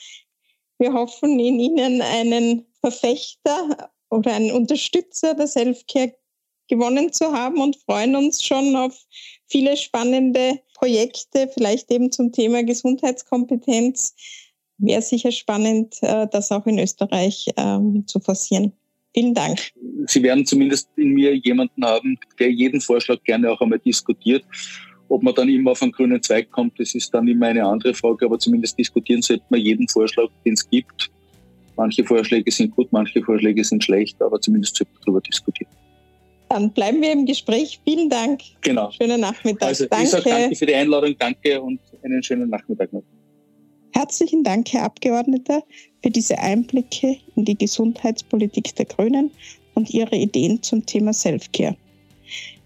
Wir 0.79 0.93
hoffen, 0.93 1.39
in 1.39 1.59
Ihnen 1.59 2.01
einen 2.01 2.65
Verfechter 2.79 3.91
oder 4.09 4.33
einen 4.33 4.51
Unterstützer 4.51 5.35
der 5.35 5.47
Self-Care 5.47 6.15
gewonnen 6.71 7.11
zu 7.11 7.33
haben 7.33 7.59
und 7.59 7.75
freuen 7.75 8.15
uns 8.15 8.43
schon 8.43 8.75
auf 8.75 8.97
viele 9.47 9.75
spannende 9.75 10.59
Projekte, 10.73 11.49
vielleicht 11.53 11.91
eben 11.91 12.11
zum 12.11 12.31
Thema 12.31 12.63
Gesundheitskompetenz. 12.63 14.15
Wäre 14.77 15.01
sicher 15.01 15.31
spannend, 15.31 15.97
äh, 16.01 16.27
das 16.31 16.51
auch 16.51 16.65
in 16.65 16.79
Österreich 16.79 17.47
ähm, 17.57 18.07
zu 18.07 18.19
forcieren. 18.19 18.71
Vielen 19.13 19.33
Dank. 19.33 19.59
Sie 20.07 20.23
werden 20.23 20.45
zumindest 20.45 20.87
in 20.95 21.09
mir 21.09 21.35
jemanden 21.35 21.83
haben, 21.83 22.17
der 22.39 22.49
jeden 22.49 22.79
Vorschlag 22.79 23.21
gerne 23.25 23.51
auch 23.51 23.59
einmal 23.59 23.79
diskutiert. 23.79 24.43
Ob 25.09 25.21
man 25.21 25.35
dann 25.35 25.49
immer 25.49 25.71
auf 25.71 25.81
einen 25.81 25.91
grünen 25.91 26.23
Zweig 26.23 26.49
kommt, 26.51 26.79
das 26.79 26.95
ist 26.95 27.13
dann 27.13 27.27
immer 27.27 27.47
eine 27.47 27.65
andere 27.65 27.93
Frage, 27.93 28.25
aber 28.25 28.39
zumindest 28.39 28.79
diskutieren 28.79 29.21
sollte 29.21 29.43
man 29.49 29.59
jeden 29.59 29.87
Vorschlag, 29.89 30.29
den 30.45 30.53
es 30.53 30.67
gibt. 30.69 31.11
Manche 31.75 32.05
Vorschläge 32.05 32.49
sind 32.49 32.73
gut, 32.73 32.87
manche 32.91 33.21
Vorschläge 33.21 33.61
sind 33.65 33.83
schlecht, 33.83 34.21
aber 34.21 34.39
zumindest 34.39 34.77
sollte 34.77 34.93
man 34.93 35.01
darüber 35.05 35.21
diskutieren. 35.21 35.80
Dann 36.51 36.69
bleiben 36.71 37.01
wir 37.01 37.13
im 37.13 37.25
Gespräch. 37.25 37.79
Vielen 37.85 38.09
Dank. 38.09 38.41
Genau. 38.59 38.91
Schönen 38.91 39.21
Nachmittag. 39.21 39.69
Also, 39.69 39.85
danke. 39.85 40.03
Ich 40.03 40.09
sage 40.09 40.29
danke 40.29 40.55
für 40.57 40.65
die 40.65 40.75
Einladung. 40.75 41.15
Danke 41.17 41.61
und 41.61 41.79
einen 42.03 42.21
schönen 42.21 42.49
Nachmittag 42.49 42.91
noch. 42.91 43.03
Herzlichen 43.93 44.43
Dank, 44.43 44.67
Herr 44.73 44.83
Abgeordneter, 44.83 45.63
für 46.03 46.09
diese 46.09 46.37
Einblicke 46.37 47.15
in 47.37 47.45
die 47.45 47.57
Gesundheitspolitik 47.57 48.75
der 48.75 48.83
Grünen 48.83 49.31
und 49.75 49.93
Ihre 49.93 50.17
Ideen 50.17 50.61
zum 50.61 50.85
Thema 50.85 51.13
Selfcare. 51.13 51.77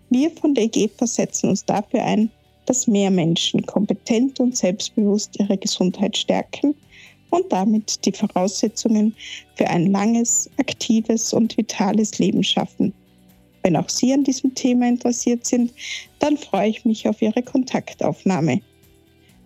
Wir 0.09 0.31
von 0.31 0.55
der 0.55 0.63
EGFA 0.63 1.05
setzen 1.05 1.51
uns 1.51 1.63
dafür 1.63 2.03
ein, 2.05 2.31
dass 2.65 2.87
mehr 2.87 3.11
Menschen 3.11 3.63
kompetent 3.67 4.39
und 4.39 4.57
selbstbewusst 4.57 5.39
ihre 5.39 5.59
Gesundheit 5.59 6.17
stärken 6.17 6.73
und 7.29 7.51
damit 7.51 8.03
die 8.03 8.11
Voraussetzungen 8.11 9.15
für 9.55 9.67
ein 9.67 9.91
langes, 9.91 10.49
aktives 10.57 11.33
und 11.33 11.55
vitales 11.55 12.17
Leben 12.17 12.43
schaffen. 12.43 12.91
Wenn 13.65 13.75
auch 13.77 13.89
Sie 13.89 14.13
an 14.13 14.23
diesem 14.23 14.53
Thema 14.53 14.87
interessiert 14.87 15.47
sind, 15.47 15.73
dann 16.19 16.37
freue 16.37 16.69
ich 16.69 16.85
mich 16.85 17.09
auf 17.09 17.19
Ihre 17.19 17.41
Kontaktaufnahme. 17.41 18.61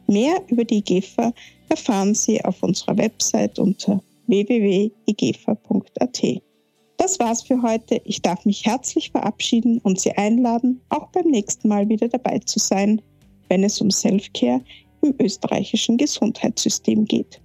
Mehr 0.07 0.43
über 0.49 0.65
die 0.65 0.79
IGEFA 0.79 1.31
erfahren 1.69 2.13
Sie 2.13 2.43
auf 2.43 2.61
unserer 2.61 2.97
Website 2.97 3.57
unter 3.59 4.03
www.igefa.at. 4.27 6.21
Das 6.97 7.17
war's 7.17 7.43
für 7.43 7.61
heute. 7.61 8.01
Ich 8.03 8.21
darf 8.21 8.43
mich 8.43 8.65
herzlich 8.65 9.09
verabschieden 9.11 9.77
und 9.83 10.01
Sie 10.01 10.11
einladen, 10.11 10.81
auch 10.89 11.07
beim 11.11 11.27
nächsten 11.27 11.69
Mal 11.69 11.87
wieder 11.87 12.09
dabei 12.09 12.39
zu 12.39 12.59
sein, 12.59 13.01
wenn 13.47 13.63
es 13.63 13.79
um 13.79 13.89
Selfcare 13.89 14.61
im 15.01 15.15
österreichischen 15.21 15.95
Gesundheitssystem 15.95 17.05
geht. 17.05 17.39